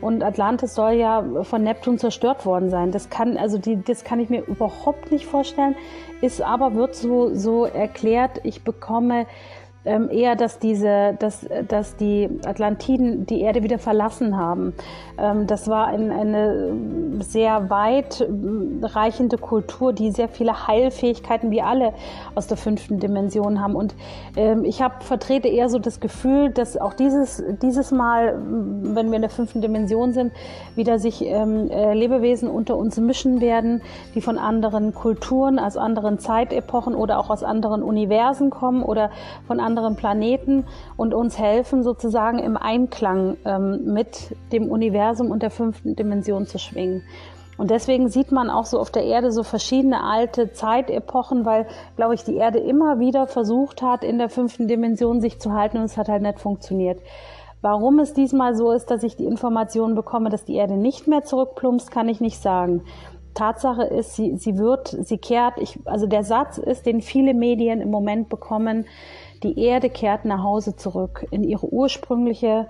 [0.00, 2.90] und Atlantis soll ja von Neptun zerstört worden sein.
[2.90, 5.76] Das kann, also die, das kann ich mir überhaupt nicht vorstellen.
[6.20, 9.26] Ist aber, wird so, so erklärt, ich bekomme
[9.84, 14.74] ähm, eher, dass diese, dass, dass die Atlantiden die Erde wieder verlassen haben.
[15.18, 16.72] Ähm, das war ein, eine
[17.20, 18.24] sehr weit
[18.82, 21.94] reichende Kultur, die sehr viele Heilfähigkeiten wie alle
[22.34, 23.74] aus der fünften Dimension haben.
[23.74, 23.94] Und
[24.36, 29.16] ähm, ich habe vertrete eher so das Gefühl, dass auch dieses, dieses Mal, wenn wir
[29.16, 30.32] in der fünften Dimension sind,
[30.76, 33.82] wieder sich ähm, äh, Lebewesen unter uns mischen werden,
[34.14, 39.10] die von anderen Kulturen, aus anderen Zeitepochen oder auch aus anderen Universen kommen oder
[39.46, 40.66] von anderen anderen Planeten
[40.98, 46.58] und uns helfen, sozusagen im Einklang ähm, mit dem Universum und der fünften Dimension zu
[46.58, 47.02] schwingen.
[47.56, 52.14] Und deswegen sieht man auch so auf der Erde so verschiedene alte Zeitepochen, weil, glaube
[52.14, 55.84] ich, die Erde immer wieder versucht hat, in der fünften Dimension sich zu halten und
[55.84, 57.00] es hat halt nicht funktioniert.
[57.62, 61.22] Warum es diesmal so ist, dass ich die Information bekomme, dass die Erde nicht mehr
[61.22, 62.82] zurückplumpst, kann ich nicht sagen.
[63.34, 67.80] Tatsache ist, sie, sie wird, sie kehrt, ich, also der Satz ist, den viele Medien
[67.80, 68.86] im Moment bekommen,
[69.42, 72.66] die Erde kehrt nach Hause zurück in ihre ursprüngliche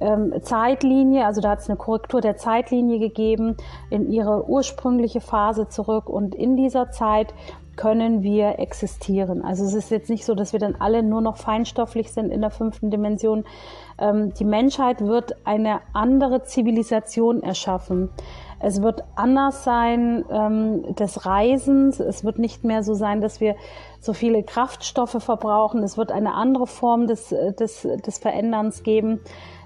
[0.00, 3.56] ähm, Zeitlinie, also da hat es eine Korrektur der Zeitlinie gegeben,
[3.90, 7.34] in ihre ursprüngliche Phase zurück und in dieser Zeit
[7.76, 9.42] können wir existieren.
[9.42, 12.40] Also es ist jetzt nicht so, dass wir dann alle nur noch feinstofflich sind in
[12.40, 13.44] der fünften Dimension.
[13.98, 18.10] Ähm, die Menschheit wird eine andere Zivilisation erschaffen.
[18.62, 21.98] Es wird anders sein ähm, des Reisens.
[21.98, 23.56] Es wird nicht mehr so sein, dass wir
[24.00, 25.82] so viele Kraftstoffe verbrauchen.
[25.82, 29.20] Es wird eine andere Form des, äh, des, des Veränderns geben.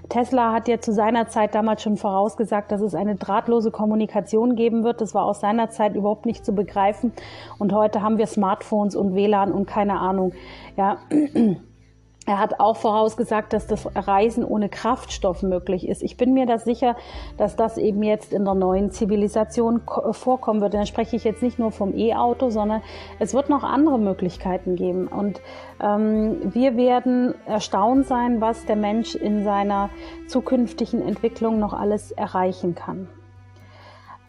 [0.09, 4.83] Tesla hat ja zu seiner Zeit damals schon vorausgesagt, dass es eine drahtlose Kommunikation geben
[4.83, 4.99] wird.
[4.99, 7.11] Das war aus seiner Zeit überhaupt nicht zu begreifen.
[7.59, 10.33] Und heute haben wir Smartphones und WLAN und keine Ahnung.
[10.75, 10.97] Ja.
[12.27, 16.03] Er hat auch vorausgesagt, dass das Reisen ohne Kraftstoff möglich ist.
[16.03, 16.97] Ich bin mir da sicher,
[17.37, 20.73] dass das eben jetzt in der neuen Zivilisation vorkommen wird.
[20.73, 22.81] Da spreche ich jetzt nicht nur vom E-Auto, sondern
[23.19, 25.07] es wird noch andere Möglichkeiten geben.
[25.07, 25.39] Und
[25.81, 29.89] ähm, wir werden erstaunt sein, was der Mensch in seiner
[30.27, 33.07] zukünftigen Entwicklung noch alles erreichen kann.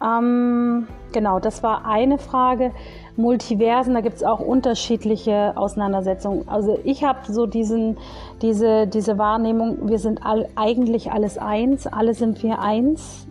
[0.01, 2.71] Ähm, genau, das war eine Frage.
[3.17, 6.47] Multiversen, da gibt es auch unterschiedliche Auseinandersetzungen.
[6.47, 7.97] Also ich habe so diesen,
[8.41, 13.27] diese, diese Wahrnehmung, wir sind all, eigentlich alles eins, alle sind wir eins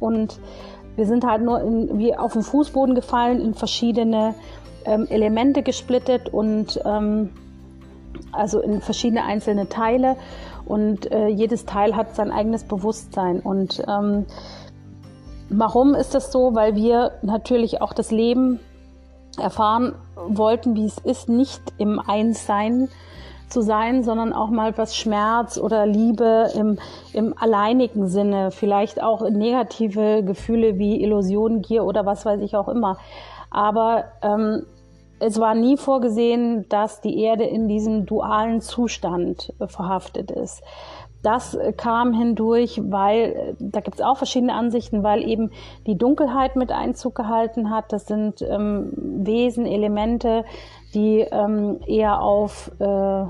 [0.00, 0.40] und
[0.96, 4.34] wir sind halt nur in, wie auf den Fußboden gefallen, in verschiedene
[4.86, 7.30] ähm, Elemente gesplittet und ähm,
[8.32, 10.16] also in verschiedene einzelne Teile
[10.64, 14.24] und äh, jedes Teil hat sein eigenes Bewusstsein und ähm,
[15.48, 16.54] Warum ist das so?
[16.54, 18.60] Weil wir natürlich auch das Leben
[19.38, 22.88] erfahren wollten, wie es ist, nicht im Einssein
[23.48, 26.78] zu sein, sondern auch mal was Schmerz oder Liebe im,
[27.12, 32.68] im alleinigen Sinne, vielleicht auch negative Gefühle wie Illusion, Gier oder was weiß ich auch
[32.68, 32.98] immer.
[33.50, 34.64] Aber ähm,
[35.18, 40.62] es war nie vorgesehen, dass die Erde in diesem dualen Zustand verhaftet ist.
[41.26, 45.50] Das kam hindurch, weil, da gibt es auch verschiedene Ansichten, weil eben
[45.84, 47.92] die Dunkelheit mit Einzug gehalten hat.
[47.92, 50.44] Das sind ähm, Wesen, Elemente,
[50.94, 53.24] die ähm, eher auf äh,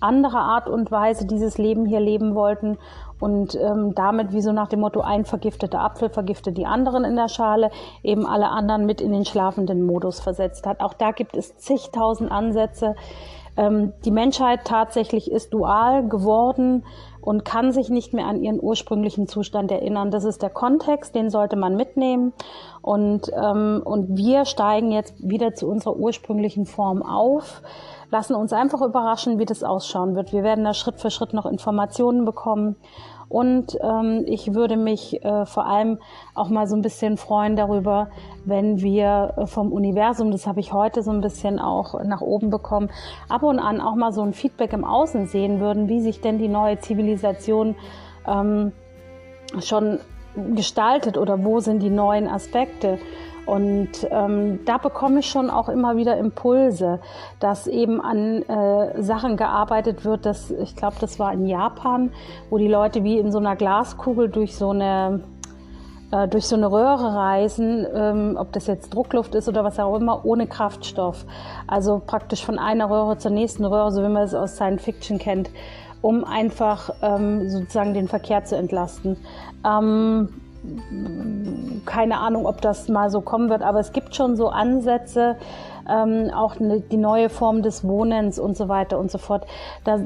[0.00, 2.76] andere Art und Weise dieses Leben hier leben wollten
[3.18, 7.16] und ähm, damit wie so nach dem Motto ein vergifteter Apfel vergiftet die anderen in
[7.16, 7.70] der Schale,
[8.02, 10.80] eben alle anderen mit in den schlafenden Modus versetzt hat.
[10.80, 12.94] Auch da gibt es zigtausend Ansätze.
[13.56, 16.84] Ähm, die Menschheit tatsächlich ist dual geworden
[17.20, 20.10] und kann sich nicht mehr an ihren ursprünglichen Zustand erinnern.
[20.10, 22.32] Das ist der Kontext, den sollte man mitnehmen.
[22.80, 27.62] Und, ähm, und wir steigen jetzt wieder zu unserer ursprünglichen Form auf,
[28.10, 30.32] lassen uns einfach überraschen, wie das ausschauen wird.
[30.32, 32.76] Wir werden da Schritt für Schritt noch Informationen bekommen
[33.30, 35.98] und ähm, ich würde mich äh, vor allem
[36.34, 38.08] auch mal so ein bisschen freuen darüber,
[38.44, 42.50] wenn wir äh, vom Universum, das habe ich heute so ein bisschen auch nach oben
[42.50, 42.90] bekommen,
[43.28, 46.38] ab und an auch mal so ein Feedback im Außen sehen würden, wie sich denn
[46.38, 47.76] die neue Zivilisation
[48.26, 48.72] ähm,
[49.60, 50.00] schon
[50.56, 52.98] gestaltet oder wo sind die neuen Aspekte.
[53.46, 57.00] Und ähm, da bekomme ich schon auch immer wieder Impulse,
[57.40, 60.26] dass eben an äh, Sachen gearbeitet wird.
[60.26, 62.12] Dass, ich glaube, das war in Japan,
[62.48, 65.22] wo die Leute wie in so einer Glaskugel durch so eine
[66.10, 69.96] äh, durch so eine Röhre reisen, ähm, ob das jetzt Druckluft ist oder was auch
[69.96, 71.24] immer, ohne Kraftstoff.
[71.66, 75.18] Also praktisch von einer Röhre zur nächsten Röhre, so wie man es aus Science Fiction
[75.18, 75.50] kennt,
[76.02, 79.18] um einfach ähm, sozusagen den Verkehr zu entlasten.
[79.64, 80.30] Ähm,
[81.86, 85.36] keine Ahnung, ob das mal so kommen wird, aber es gibt schon so Ansätze,
[85.88, 89.46] ähm, auch ne, die neue Form des Wohnens und so weiter und so fort.
[89.84, 90.02] Das,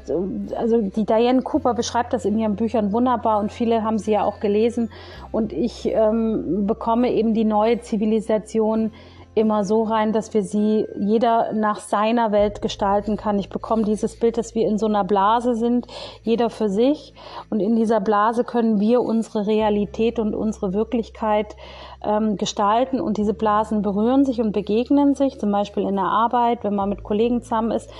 [0.57, 4.25] also die Diane Cooper beschreibt das in ihren Büchern wunderbar und viele haben sie ja
[4.25, 4.91] auch gelesen.
[5.33, 8.93] Und ich ähm, bekomme eben die neue Zivilisation
[9.35, 13.39] immer so rein, dass wir sie jeder nach seiner Welt gestalten kann.
[13.39, 15.87] Ich bekomme dieses Bild, dass wir in so einer Blase sind,
[16.23, 17.15] jeder für sich.
[17.51, 21.57] Und in dieser Blase können wir unsere Realität und unsere Wirklichkeit
[22.05, 23.01] ähm, gestalten.
[23.01, 26.89] Und diese Blasen berühren sich und begegnen sich, zum Beispiel in der Arbeit, wenn man
[26.89, 27.91] mit Kollegen zusammen ist.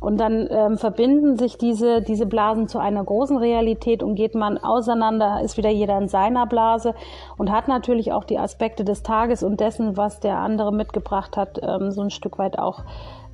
[0.00, 4.56] Und dann ähm, verbinden sich diese, diese Blasen zu einer großen Realität und geht man
[4.56, 6.94] auseinander, ist wieder jeder in seiner Blase
[7.36, 11.58] und hat natürlich auch die Aspekte des Tages und dessen, was der andere mitgebracht hat,
[11.62, 12.84] ähm, so ein Stück weit auch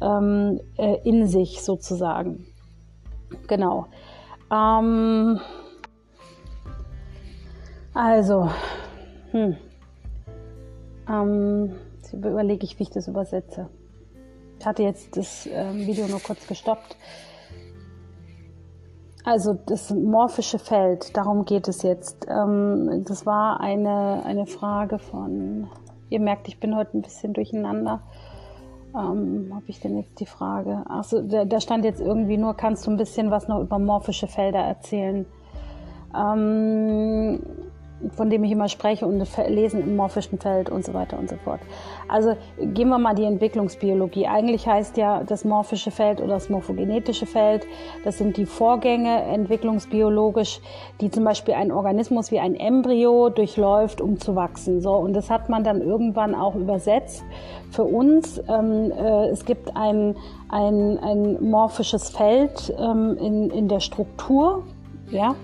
[0.01, 2.47] ähm, äh, in sich sozusagen.
[3.47, 3.87] Genau.
[4.51, 5.39] Ähm,
[7.93, 8.49] also,
[9.33, 9.57] hm.
[11.09, 13.69] Ähm, jetzt überlege ich, wie ich das übersetze.
[14.65, 16.97] Hatte jetzt das äh, Video nur kurz gestoppt.
[19.25, 22.27] Also das morphische Feld, darum geht es jetzt.
[22.29, 25.69] Ähm, das war eine, eine Frage von,
[26.11, 28.03] ihr merkt, ich bin heute ein bisschen durcheinander.
[28.95, 30.85] Ähm, habe ich denn jetzt die Frage?
[30.89, 34.29] Achso, da, da, stand jetzt irgendwie nur, kannst du ein bisschen was noch über morphische
[34.29, 35.27] Felder erzählen?
[36.15, 37.41] Ähm,
[38.17, 41.37] von dem ich immer spreche und lesen im morphischen Feld und so weiter und so
[41.37, 41.61] fort.
[42.09, 44.27] Also gehen wir mal die Entwicklungsbiologie.
[44.27, 47.67] Eigentlich heißt ja das morphische Feld oder das morphogenetische Feld,
[48.05, 50.61] das sind die Vorgänge entwicklungsbiologisch,
[51.01, 54.81] die zum Beispiel ein Organismus wie ein Embryo durchläuft, um zu wachsen.
[54.81, 57.25] So und das hat man dann irgendwann auch übersetzt
[57.71, 58.41] für uns.
[58.49, 60.15] Ähm, äh, es gibt ein
[60.55, 64.65] ein, ein morphisches Feld ähm, in, in der Struktur,
[65.11, 65.35] ja,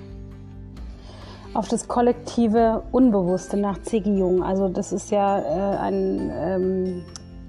[1.54, 4.10] auf das kollektive Unbewusste nach C.G.
[4.10, 4.42] Jung.
[4.42, 7.02] Also das ist ja äh, ein ähm,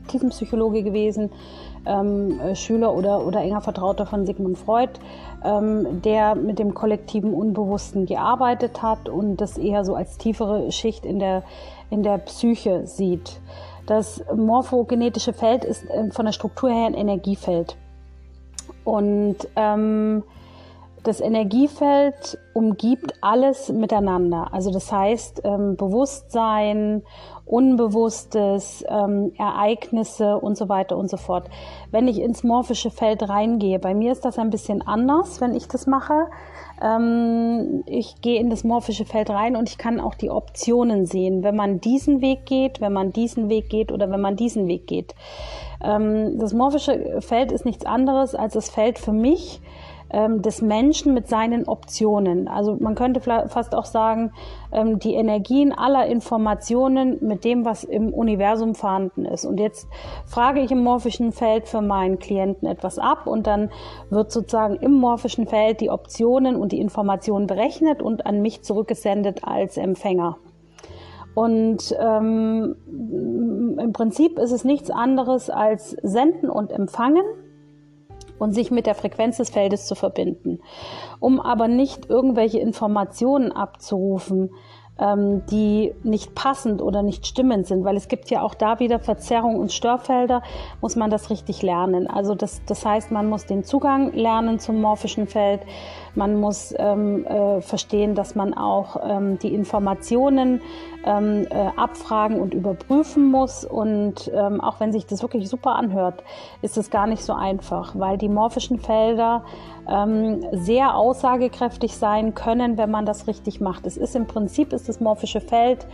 [0.08, 1.30] Tiefenpsychologe gewesen,
[1.86, 4.94] ähm, äh, Schüler oder, oder enger Vertrauter von Sigmund Freud,
[5.44, 11.06] ähm, der mit dem kollektiven Unbewussten gearbeitet hat und das eher so als tiefere Schicht
[11.06, 11.44] in der,
[11.90, 13.40] in der Psyche sieht.
[13.86, 17.78] Das morphogenetische Feld ist äh, von der Struktur her ein Energiefeld.
[18.84, 20.24] Und ähm,
[21.04, 24.54] das Energiefeld umgibt alles miteinander.
[24.54, 27.04] Also das heißt ähm, Bewusstsein,
[27.46, 31.50] Unbewusstes, ähm, Ereignisse und so weiter und so fort.
[31.90, 35.68] Wenn ich ins morphische Feld reingehe, bei mir ist das ein bisschen anders, wenn ich
[35.68, 36.28] das mache.
[36.82, 41.44] Ähm, ich gehe in das morphische Feld rein und ich kann auch die Optionen sehen,
[41.44, 44.88] wenn man diesen Weg geht, wenn man diesen Weg geht oder wenn man diesen Weg
[44.88, 45.16] geht.
[45.84, 49.62] Ähm, das morphische Feld ist nichts anderes als das Feld für mich,
[50.12, 52.47] ähm, des Menschen mit seinen Optionen.
[52.47, 54.32] Also man könnte fast auch sagen,
[54.71, 59.45] ähm, die Energien aller Informationen mit dem, was im Universum vorhanden ist.
[59.45, 59.88] Und jetzt
[60.26, 63.69] frage ich im morphischen Feld für meinen Klienten etwas ab und dann
[64.10, 69.43] wird sozusagen im morphischen Feld die Optionen und die Informationen berechnet und an mich zurückgesendet
[69.43, 70.38] als Empfänger.
[71.34, 72.76] Und ähm,
[73.80, 77.24] im Prinzip ist es nichts anderes als senden und empfangen
[78.41, 80.62] und sich mit der Frequenz des Feldes zu verbinden.
[81.19, 84.49] Um aber nicht irgendwelche Informationen abzurufen,
[84.97, 88.99] ähm, die nicht passend oder nicht stimmend sind, weil es gibt ja auch da wieder
[88.99, 90.41] Verzerrung und Störfelder,
[90.82, 92.07] muss man das richtig lernen.
[92.07, 95.61] Also das, das heißt, man muss den Zugang lernen zum morphischen Feld,
[96.13, 100.61] Man muss ähm, äh, verstehen, dass man auch ähm, die Informationen
[101.06, 103.66] ähm, äh, abfragen und überprüfen muss.
[103.66, 106.24] Und ähm, auch wenn sich das wirklich super anhört,
[106.62, 109.43] ist es gar nicht so einfach, weil die morphischen Felder
[109.89, 113.86] ähm, sehr aussagekräftig sein können, wenn man das richtig macht.
[113.88, 115.88] Es ist im Prinzip ist das morphische Feld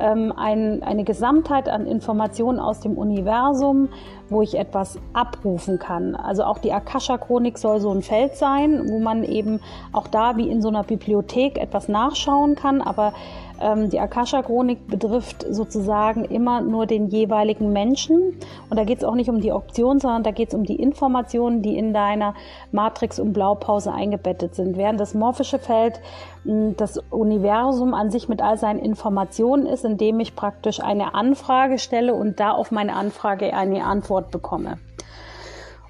[0.00, 3.88] ähm, ein, eine Gesamtheit an Informationen aus dem Universum,
[4.28, 6.14] wo ich etwas abrufen kann.
[6.14, 9.60] Also auch die Akasha-Chronik soll so ein Feld sein, wo man eben
[9.92, 13.12] auch da wie in so einer Bibliothek etwas nachschauen kann, aber
[13.60, 18.38] die Akasha-Chronik betrifft sozusagen immer nur den jeweiligen Menschen.
[18.70, 20.76] Und da geht es auch nicht um die Option, sondern da geht es um die
[20.76, 22.34] Informationen, die in deiner
[22.70, 24.76] Matrix- und Blaupause eingebettet sind.
[24.76, 26.00] Während das morphische Feld
[26.44, 32.14] das Universum an sich mit all seinen Informationen ist, indem ich praktisch eine Anfrage stelle
[32.14, 34.78] und da auf meine Anfrage eine Antwort bekomme.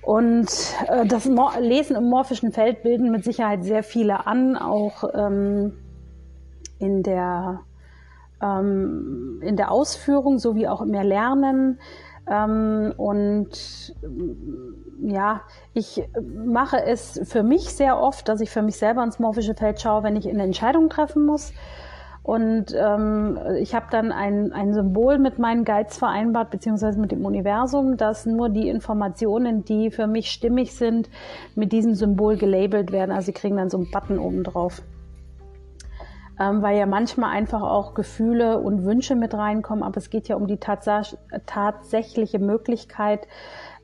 [0.02, 0.48] Und
[0.88, 1.28] äh, das
[1.60, 5.74] Lesen im morphischen Feld bilden mit Sicherheit sehr viele an, auch ähm,
[6.78, 7.60] in der,
[8.42, 11.78] ähm, in der Ausführung sowie auch im Erlernen.
[12.30, 13.94] Ähm, und
[15.00, 15.40] ja,
[15.74, 16.08] ich
[16.44, 20.02] mache es für mich sehr oft, dass ich für mich selber ins morphische Feld schaue,
[20.02, 21.52] wenn ich eine Entscheidung treffen muss.
[22.22, 27.24] Und ähm, ich habe dann ein, ein Symbol mit meinen Guides vereinbart, beziehungsweise mit dem
[27.24, 31.08] Universum, dass nur die Informationen, die für mich stimmig sind,
[31.54, 33.12] mit diesem Symbol gelabelt werden.
[33.12, 34.82] Also sie kriegen dann so einen Button oben drauf
[36.40, 40.36] ähm, weil ja manchmal einfach auch Gefühle und Wünsche mit reinkommen, aber es geht ja
[40.36, 40.88] um die tats
[41.46, 43.26] tatsächliche Möglichkeit,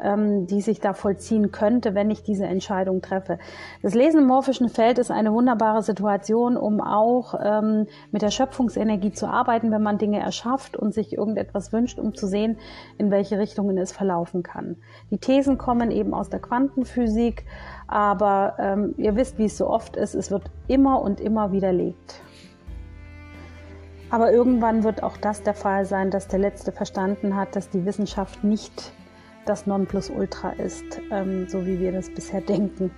[0.01, 3.39] ähm, die sich da vollziehen könnte, wenn ich diese Entscheidung treffe.
[3.83, 9.13] Das Lesen im morphischen Feld ist eine wunderbare Situation, um auch ähm, mit der Schöpfungsenergie
[9.13, 12.59] zu arbeiten, wenn man Dinge erschafft und sich irgendetwas wünscht, um zu sehen,
[12.99, 14.77] in welche Richtungen es verlaufen kann.
[15.11, 17.45] Die Thesen kommen eben aus der Quantenphysik,
[17.87, 22.21] aber ähm, ihr wisst, wie es so oft ist, es wird immer und immer widerlegt.
[24.15, 27.85] Aber irgendwann wird auch das der Fall sein, dass der Letzte verstanden hat, dass die
[27.85, 28.93] Wissenschaft nicht
[29.45, 32.93] das Nonplusultra ist, ähm, so wie wir das bisher denken.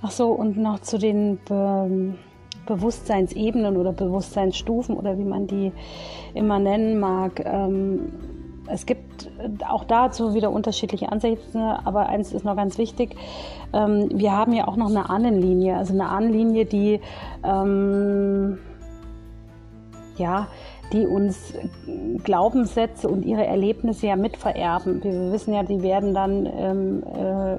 [0.00, 2.14] Ach so, und noch zu den Be
[2.64, 5.72] Bewusstseinsebenen oder Bewusstseinsstufen oder wie man die
[6.32, 7.44] immer nennen mag.
[7.44, 8.12] Ähm,
[8.68, 9.32] es gibt
[9.68, 13.16] auch dazu wieder unterschiedliche Ansätze, aber eins ist noch ganz wichtig.
[13.72, 17.00] Ähm, wir haben ja auch noch eine Ahnenlinie, also eine Ahnenlinie, die
[17.42, 18.60] ähm,
[20.18, 20.48] ja,
[20.92, 21.54] die uns
[22.22, 25.02] Glaubenssätze und ihre Erlebnisse ja mitvererben.
[25.02, 27.56] Wir wissen ja, die werden dann ähm, äh,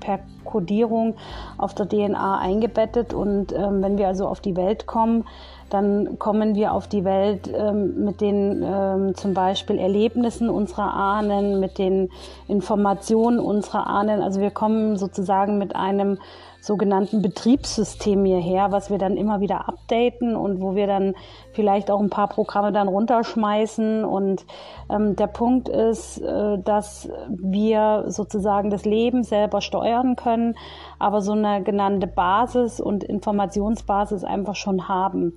[0.00, 1.16] per Kodierung
[1.58, 5.24] auf der DNA eingebettet und ähm, wenn wir also auf die Welt kommen,
[5.70, 11.58] dann kommen wir auf die Welt ähm, mit den ähm, zum Beispiel Erlebnissen unserer Ahnen,
[11.58, 12.10] mit den
[12.46, 14.22] Informationen unserer Ahnen.
[14.22, 16.18] Also wir kommen sozusagen mit einem
[16.60, 21.14] sogenannten Betriebssystem hierher, was wir dann immer wieder updaten und wo wir dann
[21.56, 24.04] vielleicht auch ein paar Programme dann runterschmeißen.
[24.04, 24.46] Und
[24.88, 30.54] ähm, der Punkt ist, äh, dass wir sozusagen das Leben selber steuern können,
[31.00, 35.32] aber so eine genannte Basis und Informationsbasis einfach schon haben.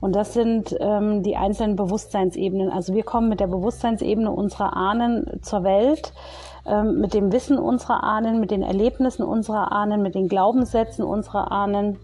[0.00, 2.70] Und das sind ähm, die einzelnen Bewusstseinsebenen.
[2.70, 6.14] Also wir kommen mit der Bewusstseinsebene unserer Ahnen zur Welt
[6.66, 11.52] ähm, mit dem Wissen unserer Ahnen, mit den Erlebnissen unserer Ahnen, mit den Glaubenssätzen unserer
[11.52, 11.98] Ahnen.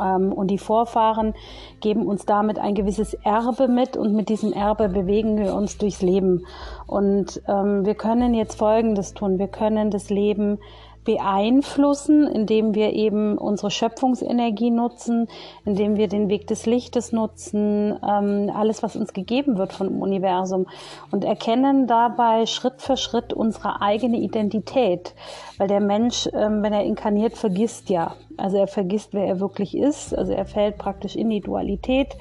[0.00, 1.34] Ähm, und die Vorfahren
[1.80, 6.02] geben uns damit ein gewisses Erbe mit und mit diesem Erbe bewegen wir uns durchs
[6.02, 6.46] Leben.
[6.86, 9.38] Und ähm, wir können jetzt Folgendes tun.
[9.38, 10.58] Wir können das Leben
[11.04, 15.28] beeinflussen, indem wir eben unsere Schöpfungsenergie nutzen,
[15.64, 20.66] indem wir den Weg des Lichtes nutzen, ähm, alles, was uns gegeben wird vom Universum.
[21.10, 25.14] Und erkennen dabei Schritt für Schritt unsere eigene Identität,
[25.58, 29.76] weil der Mensch, ähm, wenn er inkarniert, vergisst ja, also er vergisst, wer er wirklich
[29.76, 32.16] ist, also er fällt praktisch in die Dualität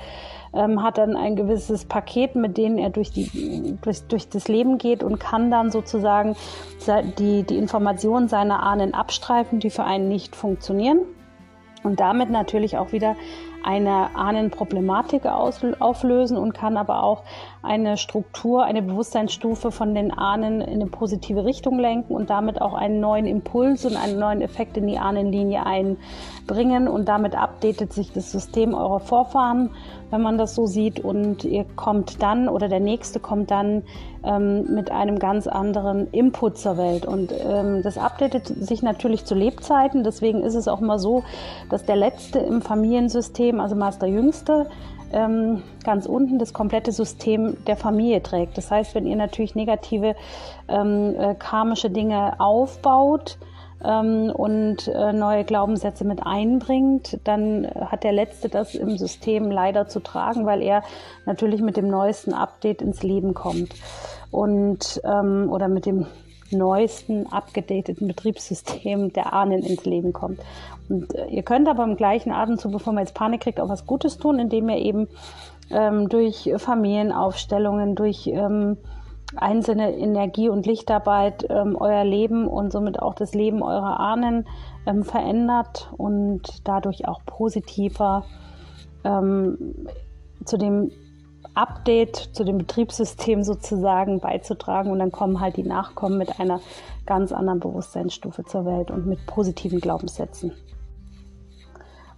[0.54, 4.78] ähm, hat dann ein gewisses Paket, mit dem er durch, die, durch, durch das Leben
[4.78, 6.36] geht und kann dann sozusagen
[7.18, 11.00] die, die Informationen seiner Ahnen abstreifen, die für einen nicht funktionieren.
[11.84, 13.16] Und damit natürlich auch wieder
[13.64, 17.24] eine Ahnenproblematik auflösen und kann aber auch
[17.62, 22.74] eine Struktur, eine Bewusstseinsstufe von den Ahnen in eine positive Richtung lenken und damit auch
[22.74, 25.66] einen neuen Impuls und einen neuen Effekt in die Ahnenlinie
[26.44, 26.88] einbringen.
[26.88, 29.70] Und damit updatet sich das System eurer Vorfahren,
[30.12, 31.00] wenn man das so sieht.
[31.00, 33.84] Und ihr kommt dann oder der nächste kommt dann
[34.24, 37.06] ähm, mit einem ganz anderen Input zur Welt.
[37.06, 40.04] Und ähm, das updatet sich natürlich zu Lebzeiten.
[40.04, 41.24] Deswegen ist es auch immer so,
[41.70, 44.70] dass der Letzte im Familiensystem, also Master Jüngste,
[45.12, 48.58] ähm, ganz unten das komplette System der Familie trägt.
[48.58, 50.16] Das heißt, wenn ihr natürlich negative
[50.68, 53.38] ähm, äh, karmische Dinge aufbaut,
[53.84, 59.88] ähm, und äh, neue Glaubenssätze mit einbringt, dann hat der Letzte das im System leider
[59.88, 60.84] zu tragen, weil er
[61.26, 63.74] natürlich mit dem neuesten Update ins Leben kommt
[64.32, 66.08] und ähm, oder mit dem
[66.52, 70.40] neuesten abgedateten Betriebssystem der Ahnen ins Leben kommt.
[70.90, 73.86] Und äh, ihr könnt aber im gleichen Atemzug, bevor man jetzt Panik kriegt, auch was
[73.86, 75.08] Gutes tun, indem ihr eben
[75.72, 78.78] ähm, durch Familienaufstellungen, durch ähm,
[79.36, 84.48] einzelne Energie- und Lichtarbeit ähm, euer Leben und somit auch das Leben eurer Ahnen
[84.86, 88.26] ähm, verändert und dadurch auch positiver
[89.04, 89.88] ähm,
[90.46, 90.92] zu dem
[91.56, 94.92] Update, zu dem Betriebssystem sozusagen beizutragen.
[94.92, 96.60] Und dann kommen halt die Nachkommen mit einer
[97.06, 100.54] ganz anderen Bewusstseinsstufe zur Welt und mit positiven Glaubenssätzen.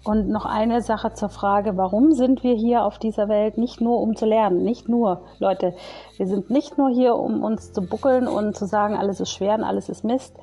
[0.05, 3.57] Und noch eine Sache zur Frage, warum sind wir hier auf dieser Welt?
[3.57, 5.73] Nicht nur um zu lernen, nicht nur, Leute,
[6.17, 9.55] wir sind nicht nur hier, um uns zu buckeln und zu sagen, alles ist schwer
[9.55, 10.35] und alles ist Mist.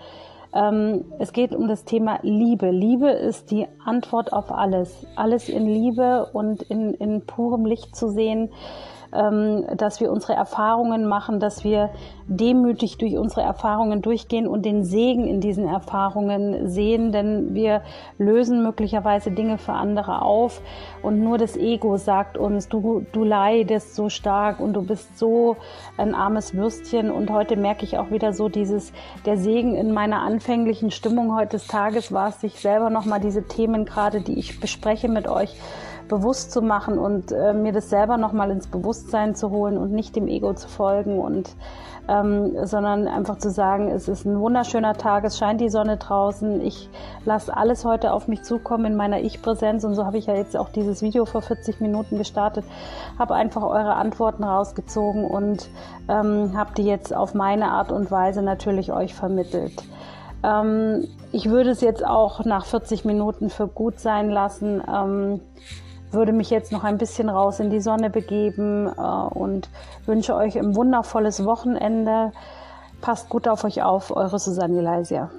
[0.52, 2.70] Ähm, es geht um das Thema Liebe.
[2.70, 5.06] Liebe ist die Antwort auf alles.
[5.14, 8.50] Alles in Liebe und in, in purem Licht zu sehen
[9.12, 11.90] ähm, dass wir unsere Erfahrungen machen, dass wir
[12.26, 17.82] demütig durch unsere Erfahrungen durchgehen und den Segen in diesen Erfahrungen sehen, denn wir
[18.18, 20.62] lösen möglicherweise Dinge für andere auf.
[21.02, 25.56] Und nur das Ego sagt uns, du, du leidest so stark und du bist so
[25.96, 27.10] ein armes Würstchen.
[27.10, 28.92] Und heute merke ich auch wieder so dieses,
[29.26, 33.46] der Segen in meiner anfänglichen Stimmung heute des Tages war es, sich selber nochmal diese
[33.46, 35.54] Themen gerade, die ich bespreche mit euch,
[36.08, 40.16] bewusst zu machen und äh, mir das selber nochmal ins Bewusstsein zu holen und nicht
[40.16, 41.54] dem Ego zu folgen und
[42.08, 46.60] ähm, sondern einfach zu sagen, es ist ein wunderschöner Tag, es scheint die Sonne draußen,
[46.60, 46.90] ich
[47.24, 50.56] lasse alles heute auf mich zukommen in meiner Ich-Präsenz und so habe ich ja jetzt
[50.56, 52.64] auch dieses Video vor 40 Minuten gestartet,
[53.18, 55.70] habe einfach eure Antworten rausgezogen und
[56.08, 59.84] ähm, habe die jetzt auf meine Art und Weise natürlich euch vermittelt.
[60.42, 64.82] Ähm, ich würde es jetzt auch nach 40 Minuten für gut sein lassen.
[66.12, 69.00] Würde mich jetzt noch ein bisschen raus in die Sonne begeben äh,
[69.34, 69.68] und
[70.04, 72.32] wünsche euch ein wundervolles Wochenende.
[73.00, 75.30] Passt gut auf euch auf, eure Susanne Leisia.